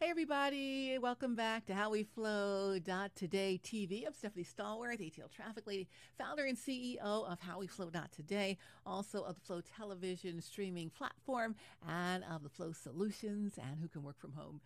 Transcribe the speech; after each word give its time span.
Hey, 0.00 0.10
everybody. 0.10 0.96
Welcome 0.96 1.34
back 1.34 1.66
to 1.66 1.74
How 1.74 1.90
We 1.90 2.04
Flow 2.04 2.78
Today 3.16 3.60
TV. 3.60 4.06
I'm 4.06 4.12
Stephanie 4.12 4.44
Stallworth, 4.44 5.00
ATL 5.00 5.28
Traffic 5.28 5.66
Lady, 5.66 5.88
founder 6.16 6.44
and 6.44 6.56
CEO 6.56 7.00
of 7.02 7.40
How 7.40 7.58
We 7.58 7.66
Flow 7.66 7.90
Today, 8.14 8.58
also 8.86 9.24
of 9.24 9.34
the 9.34 9.40
Flow 9.40 9.60
Television 9.60 10.40
streaming 10.40 10.90
platform 10.90 11.56
and 11.88 12.22
of 12.32 12.44
the 12.44 12.48
Flow 12.48 12.70
Solutions 12.70 13.58
and 13.58 13.80
Who 13.80 13.88
Can 13.88 14.04
Work 14.04 14.20
From 14.20 14.34
Home. 14.34 14.60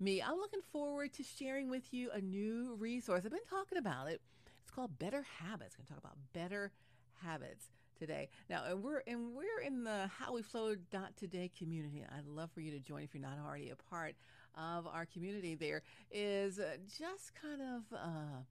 Me. 0.00 0.22
I'm 0.22 0.38
looking 0.38 0.62
forward 0.72 1.12
to 1.12 1.22
sharing 1.22 1.68
with 1.68 1.92
you 1.92 2.10
a 2.10 2.22
new 2.22 2.74
resource. 2.76 3.26
I've 3.26 3.30
been 3.30 3.40
talking 3.50 3.76
about 3.76 4.08
it. 4.08 4.22
It's 4.62 4.70
called 4.70 4.98
Better 4.98 5.26
Habits. 5.42 5.76
I'm 5.78 5.84
going 5.84 5.88
to 5.88 5.92
talk 5.92 5.98
about 5.98 6.16
better 6.32 6.72
habits 7.22 7.66
today. 7.98 8.28
Now, 8.48 8.64
and 8.64 8.82
we're 8.82 9.02
and 9.06 9.34
we're 9.34 9.60
in 9.60 9.84
the 9.84 10.08
How 10.18 10.32
We 10.32 10.42
Flow 10.42 10.76
Today 11.16 11.50
community. 11.58 12.04
I'd 12.16 12.26
love 12.26 12.50
for 12.52 12.60
you 12.60 12.70
to 12.70 12.78
join 12.78 13.02
if 13.02 13.12
you're 13.12 13.20
not 13.20 13.38
already 13.44 13.70
a 13.70 13.76
part 13.76 14.14
of 14.56 14.86
our 14.86 15.06
community. 15.06 15.54
There 15.54 15.82
is 16.10 16.58
uh, 16.58 16.76
just 16.98 17.32
kind 17.40 17.60
of 17.60 17.96
uh, 17.96 18.42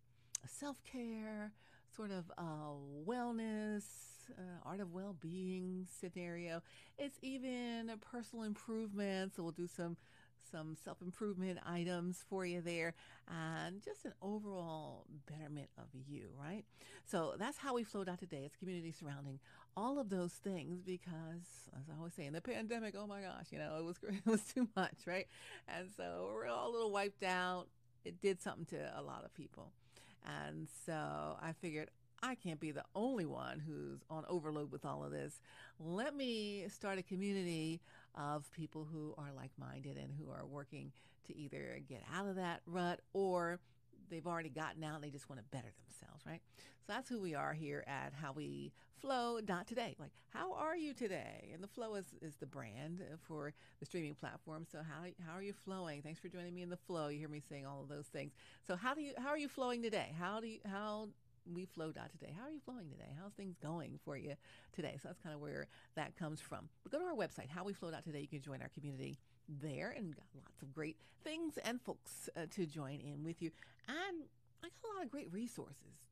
self 0.47 0.77
care, 0.83 1.51
sort 1.95 2.11
of 2.11 2.25
a 2.37 2.73
wellness, 3.07 3.83
uh, 4.37 4.41
art 4.65 4.79
of 4.79 4.91
well 4.93 5.15
being 5.19 5.87
scenario. 5.99 6.61
It's 6.97 7.17
even 7.21 7.91
personal 8.11 8.45
improvement. 8.45 9.33
So 9.35 9.43
we'll 9.43 9.51
do 9.51 9.67
some 9.67 9.97
some 10.51 10.75
self 10.83 11.01
improvement 11.01 11.59
items 11.65 12.23
for 12.29 12.45
you 12.45 12.61
there, 12.61 12.93
and 13.27 13.81
just 13.83 14.05
an 14.05 14.13
overall 14.21 15.05
betterment 15.29 15.69
of 15.77 15.85
you, 16.07 16.29
right? 16.39 16.63
So 17.05 17.35
that's 17.37 17.57
how 17.57 17.75
we 17.75 17.83
flow 17.83 18.03
dot 18.03 18.19
today. 18.19 18.43
It's 18.45 18.55
community 18.55 18.91
surrounding 18.91 19.39
all 19.75 19.99
of 19.99 20.09
those 20.09 20.33
things 20.33 20.81
because, 20.81 21.69
as 21.75 21.83
I 21.91 21.97
always 21.97 22.13
say, 22.13 22.25
in 22.25 22.33
the 22.33 22.41
pandemic, 22.41 22.95
oh 22.97 23.07
my 23.07 23.21
gosh, 23.21 23.47
you 23.51 23.59
know, 23.59 23.77
it 23.77 23.83
was 23.83 23.97
it 24.03 24.25
was 24.25 24.41
too 24.41 24.67
much, 24.75 25.05
right? 25.05 25.27
And 25.67 25.89
so 25.95 26.29
we're 26.33 26.47
all 26.47 26.69
a 26.69 26.71
little 26.71 26.91
wiped 26.91 27.23
out. 27.23 27.67
It 28.05 28.21
did 28.21 28.41
something 28.41 28.65
to 28.67 28.93
a 28.97 29.01
lot 29.01 29.25
of 29.25 29.33
people, 29.33 29.71
and 30.25 30.67
so 30.85 31.37
I 31.41 31.53
figured 31.61 31.89
I 32.23 32.35
can't 32.35 32.59
be 32.59 32.71
the 32.71 32.83
only 32.95 33.25
one 33.25 33.59
who's 33.59 33.99
on 34.09 34.25
overload 34.27 34.71
with 34.71 34.85
all 34.85 35.03
of 35.03 35.11
this. 35.11 35.39
Let 35.79 36.15
me 36.15 36.65
start 36.69 36.97
a 36.97 37.03
community 37.03 37.81
of 38.17 38.51
people 38.51 38.87
who 38.91 39.13
are 39.17 39.31
like 39.35 39.51
minded 39.57 39.97
and 39.97 40.11
who 40.17 40.29
are 40.31 40.45
working 40.45 40.91
to 41.27 41.37
either 41.37 41.79
get 41.87 42.01
out 42.15 42.27
of 42.27 42.35
that 42.35 42.61
rut 42.65 43.01
or 43.13 43.59
they've 44.09 44.27
already 44.27 44.49
gotten 44.49 44.83
out 44.83 44.95
and 44.95 45.03
they 45.03 45.09
just 45.09 45.29
want 45.29 45.39
to 45.39 45.45
better 45.55 45.71
themselves, 45.85 46.25
right? 46.25 46.41
So 46.57 46.93
that's 46.93 47.09
who 47.09 47.19
we 47.19 47.35
are 47.35 47.53
here 47.53 47.83
at 47.87 48.13
How 48.13 48.31
We 48.31 48.71
Flow 49.01 49.39
Not 49.45 49.67
today. 49.67 49.95
Like, 49.99 50.11
how 50.29 50.53
are 50.53 50.75
you 50.75 50.93
today? 50.93 51.49
And 51.53 51.61
the 51.61 51.67
flow 51.67 51.95
is, 51.95 52.05
is 52.21 52.35
the 52.35 52.45
brand 52.45 53.01
for 53.27 53.53
the 53.79 53.85
streaming 53.85 54.15
platform. 54.15 54.65
So 54.71 54.79
how 54.79 55.03
how 55.25 55.37
are 55.37 55.41
you 55.41 55.53
flowing? 55.53 56.01
Thanks 56.01 56.19
for 56.19 56.29
joining 56.29 56.55
me 56.55 56.61
in 56.61 56.69
the 56.69 56.77
flow. 56.77 57.09
You 57.09 57.19
hear 57.19 57.27
me 57.27 57.41
saying 57.47 57.65
all 57.65 57.81
of 57.81 57.89
those 57.89 58.07
things. 58.07 58.33
So 58.65 58.75
how 58.75 58.93
do 58.93 59.01
you 59.01 59.13
how 59.17 59.29
are 59.29 59.37
you 59.37 59.49
flowing 59.49 59.81
today? 59.81 60.13
How 60.17 60.39
do 60.39 60.47
you 60.47 60.59
how 60.65 61.09
we 61.53 61.65
flow 61.65 61.87
out 61.99 62.11
today. 62.11 62.33
How 62.37 62.45
are 62.45 62.51
you 62.51 62.59
flowing 62.63 62.89
today? 62.89 63.09
How's 63.21 63.33
things 63.33 63.55
going 63.61 63.99
for 64.03 64.17
you 64.17 64.33
today? 64.73 64.97
So 65.01 65.09
that's 65.09 65.19
kind 65.19 65.35
of 65.35 65.41
where 65.41 65.67
that 65.95 66.15
comes 66.17 66.41
from. 66.41 66.69
But 66.83 66.91
go 66.91 66.99
to 66.99 67.05
our 67.05 67.15
website, 67.15 67.49
How 67.49 67.63
We 67.63 67.73
Flow 67.73 67.91
Dot 67.91 68.03
Today. 68.03 68.21
You 68.21 68.27
can 68.27 68.41
join 68.41 68.61
our 68.61 68.69
community 68.69 69.17
there 69.47 69.93
and 69.95 70.15
got 70.15 70.25
lots 70.35 70.61
of 70.61 70.73
great 70.73 70.97
things 71.23 71.57
and 71.63 71.81
folks 71.81 72.29
uh, 72.35 72.45
to 72.51 72.65
join 72.65 72.99
in 72.99 73.23
with 73.23 73.41
you. 73.41 73.51
And 73.87 74.23
I 74.63 74.67
got 74.67 74.93
a 74.93 74.97
lot 74.97 75.05
of 75.05 75.11
great 75.11 75.31
resources. 75.31 76.03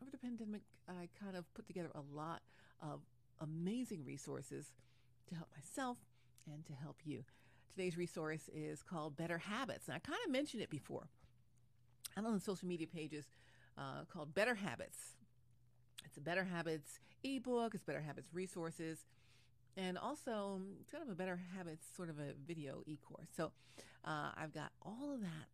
Over 0.00 0.10
the 0.10 0.18
pandemic, 0.18 0.62
I 0.88 1.08
kind 1.22 1.36
of 1.36 1.52
put 1.54 1.66
together 1.66 1.90
a 1.94 2.16
lot 2.16 2.42
of 2.82 3.00
amazing 3.40 4.04
resources 4.04 4.72
to 5.28 5.34
help 5.34 5.48
myself 5.56 5.98
and 6.46 6.64
to 6.66 6.72
help 6.72 6.96
you. 7.04 7.24
Today's 7.70 7.96
resource 7.96 8.48
is 8.54 8.82
called 8.82 9.16
Better 9.16 9.38
Habits. 9.38 9.88
And 9.88 9.94
I 9.94 9.98
kind 9.98 10.18
of 10.24 10.32
mentioned 10.32 10.62
it 10.62 10.70
before. 10.70 11.08
I'm 12.16 12.26
on 12.26 12.34
the 12.34 12.40
social 12.40 12.66
media 12.66 12.86
pages 12.86 13.26
uh, 13.78 14.04
called 14.12 14.34
Better 14.34 14.54
Habits. 14.54 15.16
It's 16.04 16.16
a 16.16 16.20
Better 16.20 16.44
Habits 16.44 16.98
ebook, 17.22 17.74
it's 17.74 17.84
Better 17.84 18.00
Habits 18.00 18.28
resources, 18.32 19.04
and 19.76 19.98
also 19.98 20.60
it's 20.80 20.90
kind 20.90 21.02
of 21.02 21.10
a 21.10 21.14
Better 21.14 21.40
Habits 21.56 21.86
sort 21.96 22.10
of 22.10 22.18
a 22.18 22.32
video 22.46 22.82
e 22.86 22.96
course. 22.96 23.28
So 23.36 23.52
uh, 24.04 24.30
I've 24.36 24.52
got 24.52 24.72
all 24.82 25.12
of 25.14 25.20
that 25.20 25.48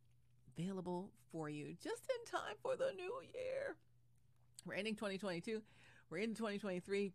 available 0.57 1.11
for 1.33 1.49
you 1.49 1.75
just 1.83 2.03
in 2.09 2.31
time 2.31 2.57
for 2.63 2.77
the 2.77 2.93
new 2.97 3.13
year. 3.35 3.77
We're 4.65 4.75
ending 4.75 4.95
2022, 4.95 5.63
we're 6.11 6.19
in 6.19 6.35
2023. 6.35 7.13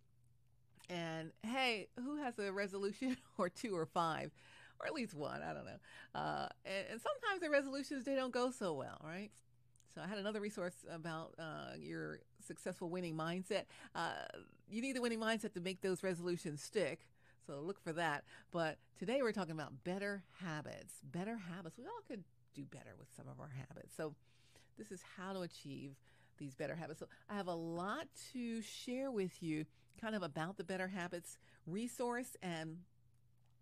And 0.90 1.31
hey, 1.44 1.88
who 1.95 2.17
has 2.17 2.38
a 2.40 2.51
resolution 2.51 3.16
or 3.38 3.50
two 3.50 3.75
or 3.75 3.85
five, 3.85 4.31
or 4.79 4.88
at 4.88 4.94
least 4.94 5.13
one? 5.13 5.41
I 5.41 5.53
don't 5.53 5.66
know. 5.66 5.79
Uh, 6.13 6.47
and, 6.66 6.85
and 6.91 7.01
sometimes 7.01 7.41
the 7.41 7.50
resolutions 7.50 8.03
they 8.03 8.16
don't 8.16 8.34
go 8.34 8.51
so 8.51 8.73
well, 8.73 9.00
right? 9.03 9.31
So 9.94 10.02
I 10.02 10.07
had 10.07 10.18
another 10.18 10.40
resource 10.40 10.85
about 10.90 11.34
uh, 11.38 11.75
your 11.78 12.19
successful 12.46 12.90
winning 12.90 13.16
mindset. 13.16 13.63
Uh, 13.94 14.13
you 14.69 14.81
need 14.81 14.96
the 14.96 15.02
winning 15.02 15.19
mindset 15.19 15.53
to 15.53 15.59
make 15.59 15.81
those 15.81 16.02
resolutions 16.03 16.63
stick. 16.63 17.07
So 17.46 17.59
look 17.59 17.81
for 17.84 17.91
that. 17.94 18.24
But 18.52 18.78
today 18.97 19.22
we're 19.22 19.34
talking 19.34 19.52
about 19.52 19.84
better 19.84 20.24
habits. 20.40 20.94
Better 21.03 21.38
habits. 21.38 21.78
We 21.78 21.85
all 21.85 22.02
could 22.07 22.24
do 22.53 22.63
better 22.63 22.91
with 22.97 23.07
some 23.16 23.28
of 23.28 23.40
our 23.40 23.52
habits. 23.68 23.94
So 23.96 24.16
this 24.78 24.91
is 24.91 25.02
how 25.18 25.34
to 25.34 25.41
achieve 25.41 25.96
these 26.38 26.56
better 26.56 26.75
habits. 26.75 27.00
So 27.00 27.08
I 27.29 27.35
have 27.35 27.47
a 27.47 27.56
lot 27.56 28.08
to 28.34 28.62
share 28.62 29.12
with 29.12 29.44
you 29.44 29.66
kind 30.00 30.16
of 30.16 30.23
about 30.23 30.58
the 30.58 30.63
better 30.63 30.88
habits 30.88 31.38
resource 31.68 32.35
and 32.41 32.78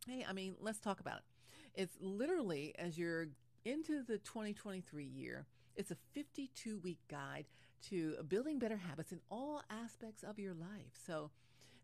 hey, 0.07 0.25
I 0.28 0.34
mean, 0.34 0.56
let's 0.59 0.79
talk 0.79 1.00
about 1.00 1.17
it. 1.17 1.81
It's 1.81 1.97
literally 2.00 2.73
as 2.78 2.97
you're 2.97 3.28
into 3.66 4.03
the 4.03 4.17
2023 4.19 5.03
year, 5.03 5.46
it's 5.75 5.91
a 5.91 5.97
52 6.13 6.80
week 6.80 7.00
guide 7.09 7.46
to 7.90 8.16
building 8.28 8.59
better 8.59 8.78
habits 8.78 9.12
in 9.12 9.19
all 9.30 9.62
aspects 9.69 10.24
of 10.24 10.40
your 10.40 10.53
life. 10.53 10.94
So 11.06 11.31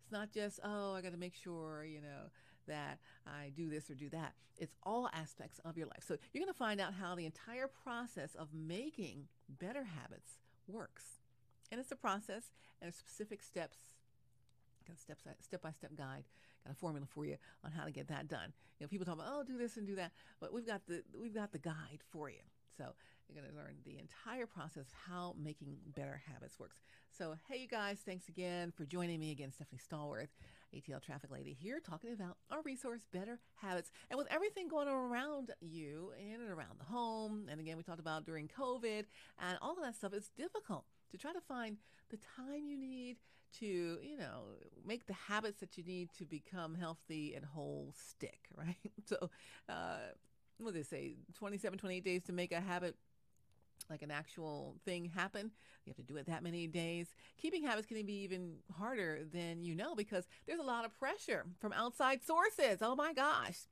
it's 0.03 0.12
not 0.12 0.31
just, 0.31 0.59
oh, 0.63 0.94
I 0.94 1.01
got 1.01 1.13
to 1.13 1.18
make 1.18 1.35
sure, 1.35 1.85
you 1.85 2.01
know, 2.01 2.29
that 2.68 3.00
I 3.25 3.51
do 3.56 3.69
this 3.69 3.90
or 3.90 3.95
do 3.95 4.09
that. 4.09 4.34
It's 4.57 4.75
all 4.84 5.09
aspects 5.13 5.59
of 5.63 5.78
your 5.78 5.88
life. 5.88 6.03
So 6.07 6.18
you're 6.34 6.44
going 6.44 6.53
to 6.53 6.57
find 6.57 6.81
out 6.81 6.94
how 6.94 7.16
the 7.16 7.25
entire 7.25 7.68
process 7.68 8.35
of 8.35 8.50
making 8.53 9.28
better 9.59 9.84
habits 9.84 10.40
works. 10.68 11.22
And 11.72 11.79
it's 11.79 11.91
a 11.91 11.95
process 11.95 12.51
and 12.81 12.94
specific 12.94 13.41
steps 13.41 13.78
got 14.85 14.97
a 14.97 15.00
step 15.00 15.18
step 15.41 15.62
by 15.62 15.72
step 15.72 15.95
guide, 15.97 16.24
got 16.63 16.72
a 16.72 16.75
formula 16.75 17.07
for 17.09 17.25
you 17.25 17.38
on 17.63 17.72
how 17.72 17.85
to 17.85 17.91
get 17.91 18.07
that 18.07 18.28
done. 18.28 18.53
You 18.79 18.85
know, 18.85 18.88
people 18.88 19.06
talk 19.06 19.16
about 19.16 19.28
oh, 19.29 19.44
do 19.44 19.57
this 19.57 19.78
and 19.78 19.88
do 19.88 19.95
that, 19.95 20.12
but 20.40 20.53
we've 20.53 20.68
got 20.68 20.85
the 20.88 21.03
we've 21.19 21.34
got 21.34 21.51
the 21.51 21.59
guide 21.59 22.01
for 22.12 22.29
you. 22.29 22.44
So 22.78 22.94
you're 23.28 23.41
going 23.41 23.52
to 23.52 23.58
learn 23.58 23.75
the 23.86 23.97
entire 23.97 24.46
process 24.46 24.86
how 25.08 25.36
making 25.41 25.78
better 25.96 26.22
habits 26.31 26.59
works. 26.59 26.78
So 27.12 27.36
hey, 27.50 27.58
you 27.59 27.68
guys, 27.68 28.00
thanks 28.06 28.28
again 28.28 28.72
for 28.75 28.86
joining 28.86 29.19
me 29.19 29.31
again, 29.31 29.52
Stephanie 29.52 29.80
Stallworth, 29.80 30.30
ATL 30.75 31.02
Traffic 31.02 31.31
Lady 31.31 31.53
here, 31.53 31.80
talking 31.80 32.12
about 32.12 32.38
our 32.52 32.62
resource, 32.62 33.02
Better 33.12 33.40
Habits, 33.56 33.91
and 34.09 34.18
with 34.18 34.28
everything 34.30 34.68
going 34.68 34.88
on 34.88 34.96
around 34.96 35.52
you 35.62 36.12
in 36.19 36.41
and 36.41 36.50
around 36.50 36.78
the 36.80 36.86
home, 36.86 37.47
and 37.50 37.59
again 37.59 37.78
we 37.78 37.84
talked 37.84 38.00
about 38.00 38.25
during 38.25 38.47
COVID 38.47 39.06
and 39.40 39.57
all 39.62 39.74
of 39.74 39.84
that 39.84 39.96
stuff. 39.96 40.13
It's 40.13 40.30
difficult 40.30 40.86
to 41.12 41.18
try 41.18 41.34
to 41.34 41.42
find 41.42 41.78
the 42.09 42.18
time 42.18 42.68
you 42.68 42.78
need 42.78 43.18
to, 43.59 43.97
you 44.03 44.18
know, 44.18 44.44
make 44.86 45.07
the 45.07 45.13
habits 45.13 45.59
that 45.62 45.78
you 45.78 45.84
need 45.84 46.09
to 46.18 46.25
become 46.25 46.75
healthy 46.75 47.34
and 47.36 47.46
whole 47.46 47.94
stick, 47.96 48.40
right? 48.57 48.75
So, 49.06 49.30
uh, 49.69 49.97
what 50.57 50.74
do 50.74 50.80
they 50.80 50.84
say, 50.84 51.16
27, 51.34 51.78
28 51.78 52.03
days 52.03 52.24
to 52.24 52.34
make 52.34 52.52
a 52.52 52.62
habit 52.62 52.96
like 53.90 54.01
an 54.01 54.12
actual 54.12 54.75
thing 54.85 55.12
happen. 55.16 55.51
You 55.85 55.91
have 55.91 55.97
to 55.97 56.03
do 56.03 56.18
it 56.18 56.25
that 56.28 56.44
many 56.44 56.68
days. 56.68 57.07
Keeping 57.38 57.63
habits 57.63 57.88
can 57.88 58.03
be 58.06 58.23
even 58.23 58.56
harder 58.78 59.22
than 59.31 59.63
you 59.63 59.75
know 59.75 59.96
because 59.96 60.28
there's 60.47 60.59
a 60.59 60.63
lot 60.63 60.85
of 60.85 60.97
pressure 60.97 61.46
from 61.59 61.73
outside 61.73 62.24
sources. 62.24 62.79
Oh 62.81 62.95
my 62.95 63.13
gosh. 63.13 63.68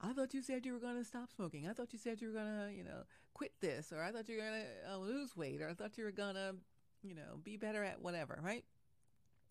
I 0.00 0.12
thought 0.12 0.32
you 0.32 0.42
said 0.42 0.64
you 0.64 0.72
were 0.72 0.78
going 0.78 0.96
to 0.96 1.04
stop 1.04 1.30
smoking. 1.34 1.66
I 1.68 1.72
thought 1.72 1.92
you 1.92 1.98
said 1.98 2.20
you 2.20 2.28
were 2.28 2.34
going 2.34 2.46
to, 2.46 2.72
you 2.72 2.84
know, 2.84 3.02
quit 3.34 3.52
this, 3.60 3.92
or 3.92 4.02
I 4.02 4.12
thought 4.12 4.28
you 4.28 4.36
were 4.36 4.42
going 4.42 4.62
to 4.62 4.94
uh, 4.94 4.96
lose 4.98 5.36
weight, 5.36 5.60
or 5.60 5.68
I 5.68 5.74
thought 5.74 5.98
you 5.98 6.04
were 6.04 6.12
going 6.12 6.36
to, 6.36 6.54
you 7.02 7.14
know, 7.14 7.40
be 7.42 7.56
better 7.56 7.82
at 7.82 8.00
whatever, 8.00 8.38
right? 8.42 8.64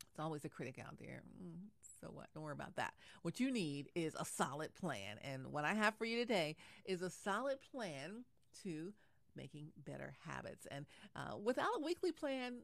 It's 0.09 0.19
always 0.19 0.45
a 0.45 0.49
critic 0.49 0.79
out 0.79 0.97
there. 0.99 1.21
Mm, 1.43 1.67
so 2.01 2.07
what? 2.11 2.27
Don't 2.33 2.43
worry 2.43 2.53
about 2.53 2.75
that. 2.77 2.93
What 3.23 3.39
you 3.39 3.51
need 3.51 3.89
is 3.93 4.15
a 4.15 4.25
solid 4.25 4.73
plan. 4.73 5.17
And 5.21 5.51
what 5.51 5.65
I 5.65 5.73
have 5.73 5.95
for 5.95 6.05
you 6.05 6.17
today 6.17 6.55
is 6.85 7.01
a 7.01 7.09
solid 7.09 7.57
plan 7.71 8.23
to 8.63 8.93
making 9.37 9.67
better 9.85 10.15
habits. 10.27 10.67
And 10.69 10.85
uh, 11.15 11.37
without 11.37 11.69
a 11.77 11.83
weekly 11.83 12.11
plan, 12.11 12.55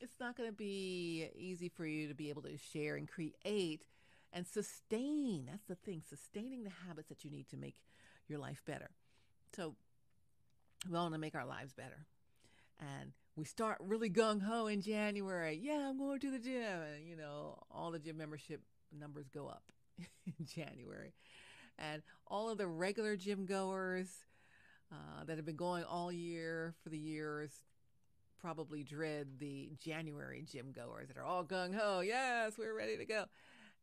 it's 0.00 0.18
not 0.20 0.36
going 0.36 0.48
to 0.48 0.54
be 0.54 1.28
easy 1.36 1.68
for 1.68 1.86
you 1.86 2.08
to 2.08 2.14
be 2.14 2.30
able 2.30 2.42
to 2.42 2.56
share 2.72 2.96
and 2.96 3.08
create 3.08 3.86
and 4.32 4.46
sustain. 4.46 5.46
That's 5.50 5.66
the 5.66 5.74
thing, 5.74 6.02
sustaining 6.08 6.64
the 6.64 6.72
habits 6.86 7.08
that 7.08 7.24
you 7.24 7.30
need 7.30 7.48
to 7.50 7.56
make 7.56 7.76
your 8.28 8.38
life 8.38 8.62
better. 8.66 8.90
So, 9.54 9.74
we 10.90 10.96
all 10.96 11.04
want 11.04 11.14
to 11.14 11.20
make 11.20 11.34
our 11.34 11.46
lives 11.46 11.72
better. 11.72 12.06
And 12.80 13.12
we 13.36 13.44
start 13.44 13.78
really 13.80 14.10
gung 14.10 14.42
ho 14.42 14.66
in 14.66 14.82
January. 14.82 15.58
Yeah, 15.62 15.88
I'm 15.88 15.98
going 15.98 16.20
to 16.20 16.30
the 16.30 16.38
gym. 16.38 16.62
And, 16.62 17.06
you 17.06 17.16
know, 17.16 17.58
all 17.70 17.90
the 17.90 17.98
gym 17.98 18.16
membership 18.16 18.60
numbers 18.98 19.28
go 19.28 19.46
up 19.46 19.64
in 20.26 20.46
January. 20.46 21.14
And 21.78 22.02
all 22.26 22.50
of 22.50 22.58
the 22.58 22.66
regular 22.66 23.16
gym 23.16 23.46
goers 23.46 24.08
uh, 24.92 25.24
that 25.24 25.36
have 25.36 25.46
been 25.46 25.56
going 25.56 25.84
all 25.84 26.12
year 26.12 26.74
for 26.82 26.90
the 26.90 26.98
years 26.98 27.64
probably 28.42 28.82
dread 28.82 29.38
the 29.38 29.70
January 29.78 30.42
gym 30.42 30.72
goers 30.72 31.08
that 31.08 31.16
are 31.16 31.24
all 31.24 31.44
gung 31.44 31.72
ho. 31.74 32.00
Yes, 32.00 32.58
we're 32.58 32.76
ready 32.76 32.96
to 32.96 33.04
go. 33.04 33.24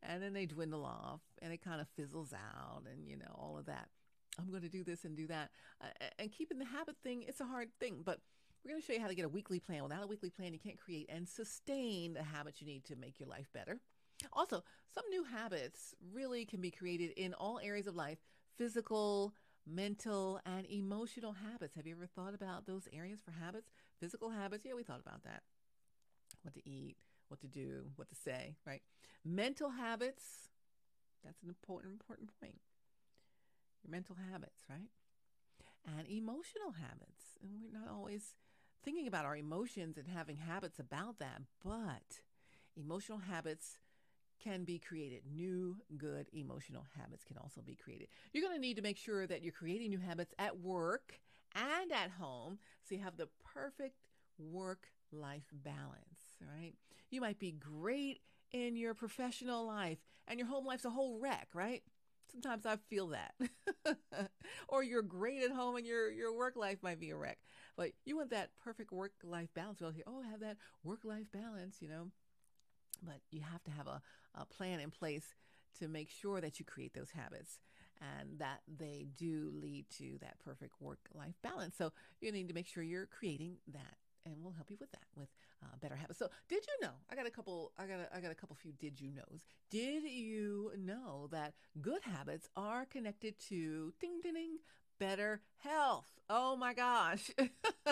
And 0.02 0.22
then 0.22 0.34
they 0.34 0.46
dwindle 0.46 0.84
off 0.84 1.20
and 1.40 1.52
it 1.52 1.62
kind 1.62 1.80
of 1.80 1.88
fizzles 1.96 2.32
out 2.32 2.82
and, 2.90 3.08
you 3.08 3.16
know, 3.16 3.34
all 3.34 3.58
of 3.58 3.66
that. 3.66 3.88
I'm 4.38 4.50
going 4.50 4.62
to 4.62 4.68
do 4.68 4.84
this 4.84 5.04
and 5.04 5.16
do 5.16 5.26
that. 5.28 5.50
Uh, 5.82 5.86
and 6.18 6.30
keeping 6.30 6.58
the 6.58 6.64
habit 6.64 6.96
thing, 7.02 7.24
it's 7.26 7.40
a 7.40 7.46
hard 7.46 7.68
thing, 7.80 8.02
but 8.04 8.20
we're 8.64 8.70
going 8.70 8.80
to 8.80 8.86
show 8.86 8.92
you 8.92 9.00
how 9.00 9.08
to 9.08 9.14
get 9.14 9.24
a 9.24 9.30
weekly 9.30 9.58
plan. 9.58 9.82
Without 9.82 10.04
a 10.04 10.06
weekly 10.06 10.30
plan, 10.30 10.52
you 10.52 10.58
can't 10.58 10.78
create 10.78 11.08
and 11.08 11.28
sustain 11.28 12.12
the 12.12 12.22
habits 12.22 12.60
you 12.60 12.66
need 12.66 12.84
to 12.84 12.96
make 12.96 13.18
your 13.18 13.28
life 13.28 13.48
better. 13.52 13.78
Also, 14.34 14.62
some 14.94 15.04
new 15.08 15.24
habits 15.24 15.94
really 16.12 16.44
can 16.44 16.60
be 16.60 16.70
created 16.70 17.10
in 17.12 17.32
all 17.34 17.58
areas 17.62 17.86
of 17.86 17.96
life 17.96 18.18
physical, 18.58 19.32
mental, 19.66 20.40
and 20.44 20.66
emotional 20.66 21.32
habits. 21.32 21.74
Have 21.76 21.86
you 21.86 21.94
ever 21.94 22.06
thought 22.06 22.34
about 22.34 22.66
those 22.66 22.88
areas 22.92 23.20
for 23.24 23.32
habits? 23.32 23.70
Physical 23.98 24.30
habits, 24.30 24.64
yeah, 24.64 24.74
we 24.74 24.82
thought 24.82 25.00
about 25.00 25.24
that. 25.24 25.42
What 26.42 26.54
to 26.54 26.68
eat, 26.68 26.96
what 27.28 27.40
to 27.40 27.48
do, 27.48 27.90
what 27.96 28.08
to 28.08 28.14
say, 28.14 28.56
right? 28.66 28.82
Mental 29.24 29.70
habits, 29.70 30.48
that's 31.24 31.42
an 31.42 31.48
important, 31.48 31.92
important 31.92 32.30
point. 32.40 32.60
Your 33.82 33.90
mental 33.90 34.16
habits, 34.30 34.64
right? 34.68 34.88
And 35.86 36.06
emotional 36.08 36.72
habits. 36.80 37.38
And 37.42 37.50
we're 37.62 37.78
not 37.78 37.90
always 37.90 38.34
thinking 38.82 39.06
about 39.06 39.24
our 39.24 39.36
emotions 39.36 39.96
and 39.96 40.06
having 40.08 40.36
habits 40.36 40.78
about 40.78 41.18
that, 41.18 41.42
but 41.64 42.20
emotional 42.76 43.18
habits 43.18 43.78
can 44.40 44.64
be 44.64 44.78
created. 44.78 45.22
New, 45.30 45.76
good 45.96 46.26
emotional 46.32 46.86
habits 46.98 47.24
can 47.24 47.36
also 47.36 47.60
be 47.60 47.76
created. 47.76 48.08
You're 48.32 48.44
going 48.44 48.56
to 48.56 48.60
need 48.60 48.76
to 48.76 48.82
make 48.82 48.96
sure 48.96 49.26
that 49.26 49.42
you're 49.42 49.52
creating 49.52 49.90
new 49.90 49.98
habits 49.98 50.34
at 50.38 50.58
work 50.60 51.20
and 51.54 51.92
at 51.92 52.10
home 52.10 52.58
so 52.82 52.94
you 52.94 53.02
have 53.02 53.16
the 53.16 53.28
perfect 53.44 53.96
work 54.38 54.88
life 55.12 55.50
balance, 55.52 56.36
right? 56.40 56.74
You 57.10 57.20
might 57.20 57.38
be 57.38 57.52
great 57.52 58.20
in 58.52 58.76
your 58.76 58.94
professional 58.94 59.66
life 59.66 59.98
and 60.26 60.38
your 60.38 60.48
home 60.48 60.64
life's 60.64 60.84
a 60.84 60.90
whole 60.90 61.18
wreck, 61.18 61.48
right? 61.54 61.82
Sometimes 62.30 62.64
I 62.64 62.76
feel 62.88 63.08
that. 63.08 63.34
or 64.68 64.84
you're 64.84 65.02
great 65.02 65.42
at 65.42 65.50
home 65.50 65.76
and 65.76 65.86
your 65.86 66.10
your 66.12 66.36
work 66.36 66.56
life 66.56 66.78
might 66.82 67.00
be 67.00 67.10
a 67.10 67.16
wreck. 67.16 67.38
But 67.76 67.90
you 68.04 68.16
want 68.16 68.30
that 68.30 68.50
perfect 68.62 68.92
work 68.92 69.12
life 69.24 69.48
balance. 69.54 69.80
Well, 69.80 69.92
oh, 70.06 70.22
have 70.22 70.40
that 70.40 70.56
work 70.84 71.00
life 71.04 71.26
balance, 71.32 71.78
you 71.80 71.88
know. 71.88 72.10
But 73.02 73.20
you 73.30 73.40
have 73.40 73.62
to 73.64 73.70
have 73.70 73.86
a, 73.86 74.02
a 74.34 74.44
plan 74.44 74.80
in 74.80 74.90
place 74.90 75.34
to 75.78 75.88
make 75.88 76.10
sure 76.10 76.40
that 76.40 76.58
you 76.58 76.64
create 76.64 76.94
those 76.94 77.10
habits 77.10 77.58
and 78.00 78.38
that 78.38 78.60
they 78.66 79.06
do 79.16 79.52
lead 79.54 79.86
to 79.98 80.18
that 80.20 80.38
perfect 80.40 80.80
work 80.80 81.00
life 81.14 81.34
balance. 81.42 81.74
So 81.76 81.92
you 82.20 82.32
need 82.32 82.48
to 82.48 82.54
make 82.54 82.66
sure 82.66 82.82
you're 82.82 83.06
creating 83.06 83.56
that 83.72 83.96
and 84.26 84.36
we'll 84.42 84.52
help 84.52 84.70
you 84.70 84.76
with 84.80 84.90
that 84.92 85.04
with 85.16 85.28
uh, 85.62 85.76
better 85.80 85.96
habits. 85.96 86.18
So, 86.18 86.28
did 86.48 86.64
you 86.66 86.86
know? 86.86 86.92
I 87.10 87.14
got 87.14 87.26
a 87.26 87.30
couple. 87.30 87.72
I 87.78 87.86
got. 87.86 88.00
A, 88.00 88.16
I 88.16 88.20
got 88.20 88.30
a 88.30 88.34
couple 88.34 88.56
few. 88.56 88.72
Did 88.72 89.00
you 89.00 89.10
knows? 89.12 89.44
Did 89.70 90.04
you 90.04 90.72
know 90.78 91.28
that 91.30 91.54
good 91.80 92.02
habits 92.02 92.48
are 92.56 92.84
connected 92.84 93.38
to 93.48 93.92
ding 94.00 94.20
ding 94.22 94.34
ding 94.34 94.58
better 94.98 95.40
health? 95.58 96.10
Oh 96.28 96.56
my 96.56 96.74
gosh! 96.74 97.30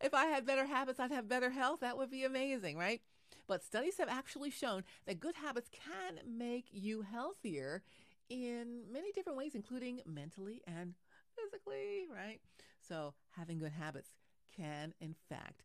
if 0.00 0.14
I 0.14 0.26
had 0.26 0.46
better 0.46 0.66
habits, 0.66 1.00
I'd 1.00 1.12
have 1.12 1.28
better 1.28 1.50
health. 1.50 1.80
That 1.80 1.98
would 1.98 2.10
be 2.10 2.24
amazing, 2.24 2.76
right? 2.78 3.00
But 3.48 3.64
studies 3.64 3.96
have 3.98 4.08
actually 4.08 4.50
shown 4.50 4.84
that 5.06 5.18
good 5.18 5.34
habits 5.34 5.70
can 5.70 6.20
make 6.24 6.66
you 6.70 7.02
healthier 7.02 7.82
in 8.28 8.82
many 8.92 9.10
different 9.10 9.38
ways, 9.38 9.54
including 9.54 10.00
mentally 10.06 10.60
and 10.66 10.94
physically, 11.34 12.06
right? 12.14 12.40
So, 12.86 13.14
having 13.30 13.58
good 13.58 13.72
habits 13.72 14.10
can, 14.54 14.92
in 15.00 15.14
fact, 15.28 15.62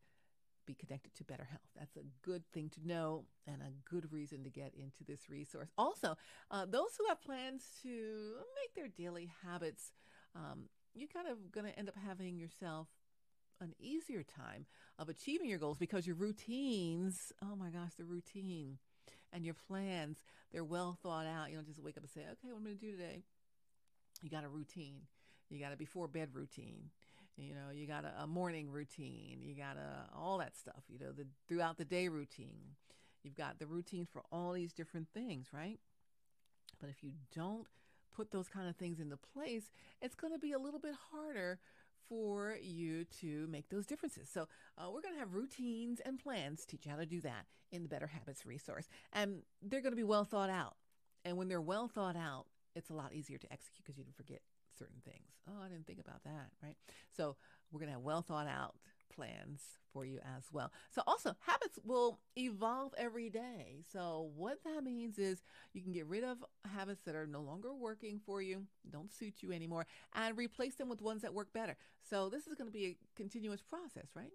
be 0.65 0.73
connected 0.73 1.13
to 1.15 1.23
better 1.25 1.43
health. 1.43 1.67
That's 1.77 1.97
a 1.97 2.05
good 2.21 2.43
thing 2.53 2.69
to 2.69 2.87
know 2.87 3.25
and 3.45 3.61
a 3.61 3.73
good 3.89 4.11
reason 4.11 4.43
to 4.45 4.49
get 4.49 4.73
into 4.75 5.03
this 5.05 5.29
resource. 5.29 5.69
Also, 5.77 6.15
uh, 6.51 6.65
those 6.65 6.95
who 6.97 7.05
have 7.09 7.21
plans 7.21 7.65
to 7.83 8.35
make 8.61 8.73
their 8.75 8.87
daily 8.87 9.31
habits, 9.45 9.91
um, 10.35 10.69
you're 10.93 11.09
kind 11.09 11.27
of 11.27 11.51
going 11.51 11.65
to 11.65 11.77
end 11.77 11.89
up 11.89 11.95
having 12.07 12.37
yourself 12.37 12.87
an 13.63 13.73
easier 13.79 14.23
time 14.23 14.65
of 14.99 15.09
achieving 15.09 15.49
your 15.49 15.59
goals 15.59 15.77
because 15.77 16.05
your 16.05 16.15
routines, 16.15 17.31
oh 17.41 17.55
my 17.55 17.69
gosh, 17.69 17.93
the 17.97 18.03
routine 18.05 18.77
and 19.31 19.43
your 19.43 19.55
plans, 19.67 20.17
they're 20.51 20.63
well 20.63 20.97
thought 21.01 21.25
out. 21.25 21.49
You 21.49 21.55
don't 21.55 21.67
just 21.67 21.81
wake 21.81 21.97
up 21.97 22.03
and 22.03 22.11
say, 22.11 22.21
okay, 22.21 22.51
what 22.51 22.57
am 22.57 22.63
I 22.63 22.69
going 22.69 22.77
to 22.77 22.85
do 22.85 22.91
today? 22.91 23.23
You 24.21 24.29
got 24.29 24.43
a 24.43 24.49
routine. 24.49 25.01
You 25.49 25.59
got 25.59 25.73
a 25.73 25.77
before 25.77 26.07
bed 26.07 26.29
routine. 26.33 26.89
You 27.37 27.55
know, 27.55 27.71
you 27.73 27.87
got 27.87 28.05
a, 28.05 28.23
a 28.23 28.27
morning 28.27 28.71
routine. 28.71 29.39
You 29.41 29.55
got 29.55 29.77
a, 29.77 30.15
all 30.15 30.37
that 30.37 30.55
stuff, 30.55 30.83
you 30.87 30.99
know, 30.99 31.11
the 31.11 31.25
throughout 31.47 31.77
the 31.77 31.85
day 31.85 32.07
routine. 32.07 32.75
You've 33.23 33.35
got 33.35 33.57
the 33.57 33.65
routine 33.65 34.05
for 34.05 34.21
all 34.31 34.51
these 34.51 34.73
different 34.73 35.07
things, 35.13 35.47
right? 35.53 35.79
But 36.79 36.89
if 36.89 37.03
you 37.03 37.11
don't 37.33 37.65
put 38.15 38.31
those 38.31 38.47
kind 38.47 38.69
of 38.69 38.75
things 38.75 38.99
into 38.99 39.17
place, 39.17 39.71
it's 40.01 40.15
going 40.15 40.33
to 40.33 40.39
be 40.39 40.51
a 40.51 40.59
little 40.59 40.79
bit 40.79 40.93
harder 41.11 41.59
for 42.07 42.57
you 42.61 43.05
to 43.21 43.47
make 43.47 43.69
those 43.69 43.85
differences. 43.85 44.29
So, 44.31 44.47
uh, 44.77 44.89
we're 44.91 45.01
going 45.01 45.13
to 45.13 45.19
have 45.19 45.33
routines 45.33 45.99
and 46.05 46.19
plans 46.19 46.65
teach 46.65 46.85
you 46.85 46.91
how 46.91 46.97
to 46.97 47.05
do 47.05 47.21
that 47.21 47.45
in 47.71 47.83
the 47.83 47.89
Better 47.89 48.07
Habits 48.07 48.45
resource. 48.45 48.87
And 49.13 49.43
they're 49.61 49.81
going 49.81 49.93
to 49.93 49.97
be 49.97 50.03
well 50.03 50.25
thought 50.25 50.49
out. 50.49 50.75
And 51.25 51.37
when 51.37 51.47
they're 51.47 51.61
well 51.61 51.87
thought 51.87 52.15
out, 52.15 52.45
it's 52.75 52.89
a 52.89 52.93
lot 52.93 53.13
easier 53.13 53.37
to 53.37 53.53
execute 53.53 53.83
because 53.83 53.97
you 53.97 54.03
don't 54.03 54.15
forget 54.15 54.41
certain 54.77 55.01
things. 55.05 55.31
Oh, 55.47 55.63
I 55.63 55.69
didn't 55.69 55.85
think 55.85 55.99
about 55.99 56.23
that, 56.23 56.49
right? 56.61 56.75
So, 57.15 57.35
we're 57.71 57.79
going 57.79 57.89
to 57.89 57.93
have 57.93 58.03
well 58.03 58.21
thought 58.21 58.47
out 58.47 58.75
plans 59.15 59.61
for 59.91 60.05
you 60.05 60.19
as 60.35 60.45
well. 60.51 60.71
So 60.89 61.03
also 61.05 61.35
habits 61.45 61.79
will 61.83 62.19
evolve 62.37 62.93
every 62.97 63.29
day. 63.29 63.83
So 63.91 64.31
what 64.35 64.63
that 64.63 64.83
means 64.83 65.19
is 65.19 65.43
you 65.73 65.81
can 65.81 65.91
get 65.91 66.07
rid 66.07 66.23
of 66.23 66.43
habits 66.75 67.01
that 67.05 67.15
are 67.15 67.27
no 67.27 67.41
longer 67.41 67.73
working 67.73 68.19
for 68.25 68.41
you, 68.41 68.63
don't 68.89 69.13
suit 69.13 69.35
you 69.41 69.51
anymore, 69.51 69.85
and 70.13 70.37
replace 70.37 70.75
them 70.75 70.89
with 70.89 71.01
ones 71.01 71.21
that 71.21 71.33
work 71.33 71.53
better. 71.53 71.77
So 72.09 72.29
this 72.29 72.47
is 72.47 72.55
going 72.55 72.67
to 72.67 72.73
be 72.73 72.85
a 72.85 72.97
continuous 73.15 73.61
process, 73.61 74.07
right? 74.15 74.31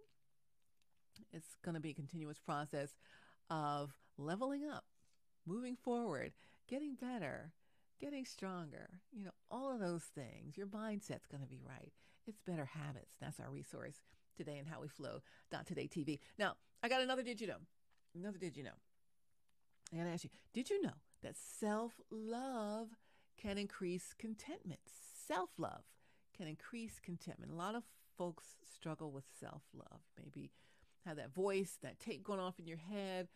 It's 1.33 1.57
going 1.65 1.75
to 1.75 1.81
be 1.81 1.91
a 1.91 1.95
continuous 1.95 2.39
process 2.39 2.95
of 3.51 3.93
leveling 4.17 4.65
up, 4.65 4.85
moving 5.47 5.77
forward, 5.77 6.33
getting 6.69 6.95
better, 6.95 7.53
getting 8.01 8.25
stronger, 8.25 9.01
you 9.13 9.25
know, 9.25 9.33
all 9.51 9.73
of 9.73 9.81
those 9.81 10.05
things. 10.15 10.57
Your 10.57 10.69
mindset's 10.69 11.27
going 11.27 11.43
to 11.43 11.49
be 11.49 11.61
right. 11.67 11.93
It's 12.27 12.41
better 12.47 12.67
habits. 12.67 13.17
That's 13.21 13.41
our 13.41 13.51
resource 13.51 13.97
today 14.39 14.57
and 14.57 14.67
how 14.67 14.81
we 14.81 14.89
flow. 14.89 15.21
Today 15.67 15.89
TV. 15.89 16.19
Now, 16.39 16.55
I 16.83 16.89
got 16.89 17.03
another 17.03 17.23
did 17.23 17.41
you 17.41 17.47
know? 17.47 17.59
Another 18.15 18.39
did 18.39 18.57
you 18.57 18.63
know? 18.63 18.79
I 19.93 19.97
gotta 19.99 20.11
ask 20.11 20.25
you, 20.25 20.31
did 20.55 20.71
you 20.71 20.81
know 20.81 20.95
that 21.23 21.35
self 21.37 22.01
love 22.11 22.89
can 23.37 23.59
increase 23.59 24.15
contentment? 24.19 24.81
Self 25.27 25.51
love 25.59 25.85
can 26.37 26.47
increase 26.47 27.01
contentment. 27.03 27.53
A 27.53 27.57
lot 27.57 27.75
of 27.75 27.83
folks 28.17 28.57
struggle 28.75 29.11
with 29.11 29.25
self 29.41 29.63
love. 29.75 30.01
Maybe 30.23 30.51
have 31.05 31.17
that 31.17 31.35
voice, 31.35 31.79
that 31.83 31.99
tape 31.99 32.23
going 32.23 32.41
off 32.41 32.59
in 32.59 32.67
your 32.67 32.79
head 32.79 33.29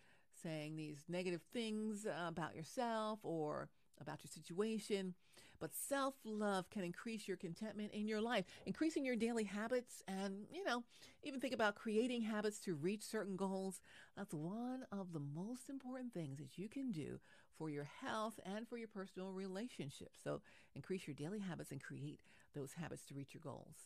saying 0.42 0.76
these 0.76 1.04
negative 1.08 1.42
things 1.52 2.06
uh, 2.06 2.28
about 2.28 2.54
yourself 2.56 3.18
or 3.22 3.68
about 4.00 4.20
your 4.22 4.30
situation. 4.30 5.14
But 5.62 5.76
self 5.76 6.14
love 6.24 6.68
can 6.70 6.82
increase 6.82 7.28
your 7.28 7.36
contentment 7.36 7.92
in 7.92 8.08
your 8.08 8.20
life, 8.20 8.46
increasing 8.66 9.04
your 9.04 9.14
daily 9.14 9.44
habits, 9.44 10.02
and, 10.08 10.44
you 10.52 10.64
know, 10.64 10.82
even 11.22 11.38
think 11.38 11.54
about 11.54 11.76
creating 11.76 12.22
habits 12.22 12.58
to 12.62 12.74
reach 12.74 13.04
certain 13.04 13.36
goals. 13.36 13.80
That's 14.16 14.34
one 14.34 14.84
of 14.90 15.12
the 15.12 15.20
most 15.20 15.70
important 15.70 16.12
things 16.12 16.38
that 16.38 16.58
you 16.58 16.68
can 16.68 16.90
do 16.90 17.20
for 17.56 17.70
your 17.70 17.84
health 17.84 18.40
and 18.44 18.66
for 18.66 18.76
your 18.76 18.88
personal 18.88 19.30
relationships. 19.30 20.18
So 20.24 20.42
increase 20.74 21.06
your 21.06 21.14
daily 21.14 21.38
habits 21.38 21.70
and 21.70 21.80
create 21.80 22.18
those 22.56 22.72
habits 22.72 23.06
to 23.06 23.14
reach 23.14 23.32
your 23.32 23.42
goals. 23.42 23.76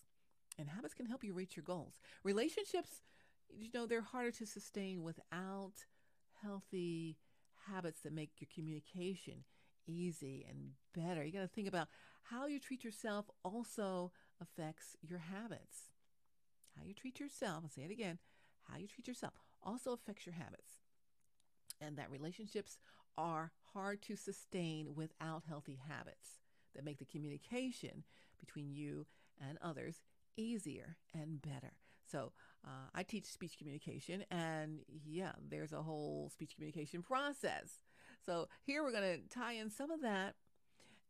And 0.58 0.70
habits 0.70 0.94
can 0.94 1.04
help 1.04 1.22
you 1.22 1.34
reach 1.34 1.56
your 1.56 1.64
goals. 1.64 2.00
Relationships, 2.24 3.02
you 3.54 3.68
know, 3.74 3.84
they're 3.84 4.00
harder 4.00 4.30
to 4.30 4.46
sustain 4.46 5.02
without 5.02 5.84
healthy 6.42 7.18
habits 7.68 8.00
that 8.00 8.14
make 8.14 8.30
your 8.40 8.48
communication 8.54 9.44
easy 9.86 10.46
and 10.48 10.72
better. 10.94 11.24
You 11.24 11.32
got 11.32 11.40
to 11.40 11.48
think 11.48 11.68
about 11.68 11.88
how 12.24 12.46
you 12.46 12.58
treat 12.58 12.84
yourself 12.84 13.26
also 13.44 14.12
affects 14.40 14.96
your 15.00 15.18
habits. 15.18 15.92
How 16.76 16.84
you 16.84 16.94
treat 16.94 17.20
yourself, 17.20 17.62
I'll 17.64 17.70
say 17.70 17.82
it 17.82 17.90
again, 17.90 18.18
how 18.64 18.78
you 18.78 18.86
treat 18.86 19.08
yourself 19.08 19.34
also 19.62 19.92
affects 19.92 20.26
your 20.26 20.34
habits. 20.34 20.80
And 21.80 21.96
that 21.96 22.10
relationships 22.10 22.78
are 23.18 23.52
hard 23.72 24.02
to 24.02 24.16
sustain 24.16 24.94
without 24.94 25.44
healthy 25.48 25.78
habits 25.88 26.40
that 26.74 26.84
make 26.84 26.98
the 26.98 27.04
communication 27.04 28.04
between 28.38 28.70
you 28.72 29.06
and 29.40 29.58
others 29.62 30.02
easier 30.36 30.96
and 31.14 31.40
better. 31.40 31.72
So 32.04 32.32
uh, 32.64 32.88
I 32.94 33.02
teach 33.02 33.26
speech 33.26 33.58
communication, 33.58 34.24
and 34.30 34.80
yeah, 35.04 35.32
there's 35.48 35.72
a 35.72 35.82
whole 35.82 36.30
speech 36.32 36.54
communication 36.54 37.02
process. 37.02 37.82
So 38.26 38.48
here 38.62 38.82
we're 38.82 38.90
going 38.90 39.20
to 39.20 39.28
tie 39.28 39.52
in 39.52 39.70
some 39.70 39.92
of 39.92 40.02
that 40.02 40.34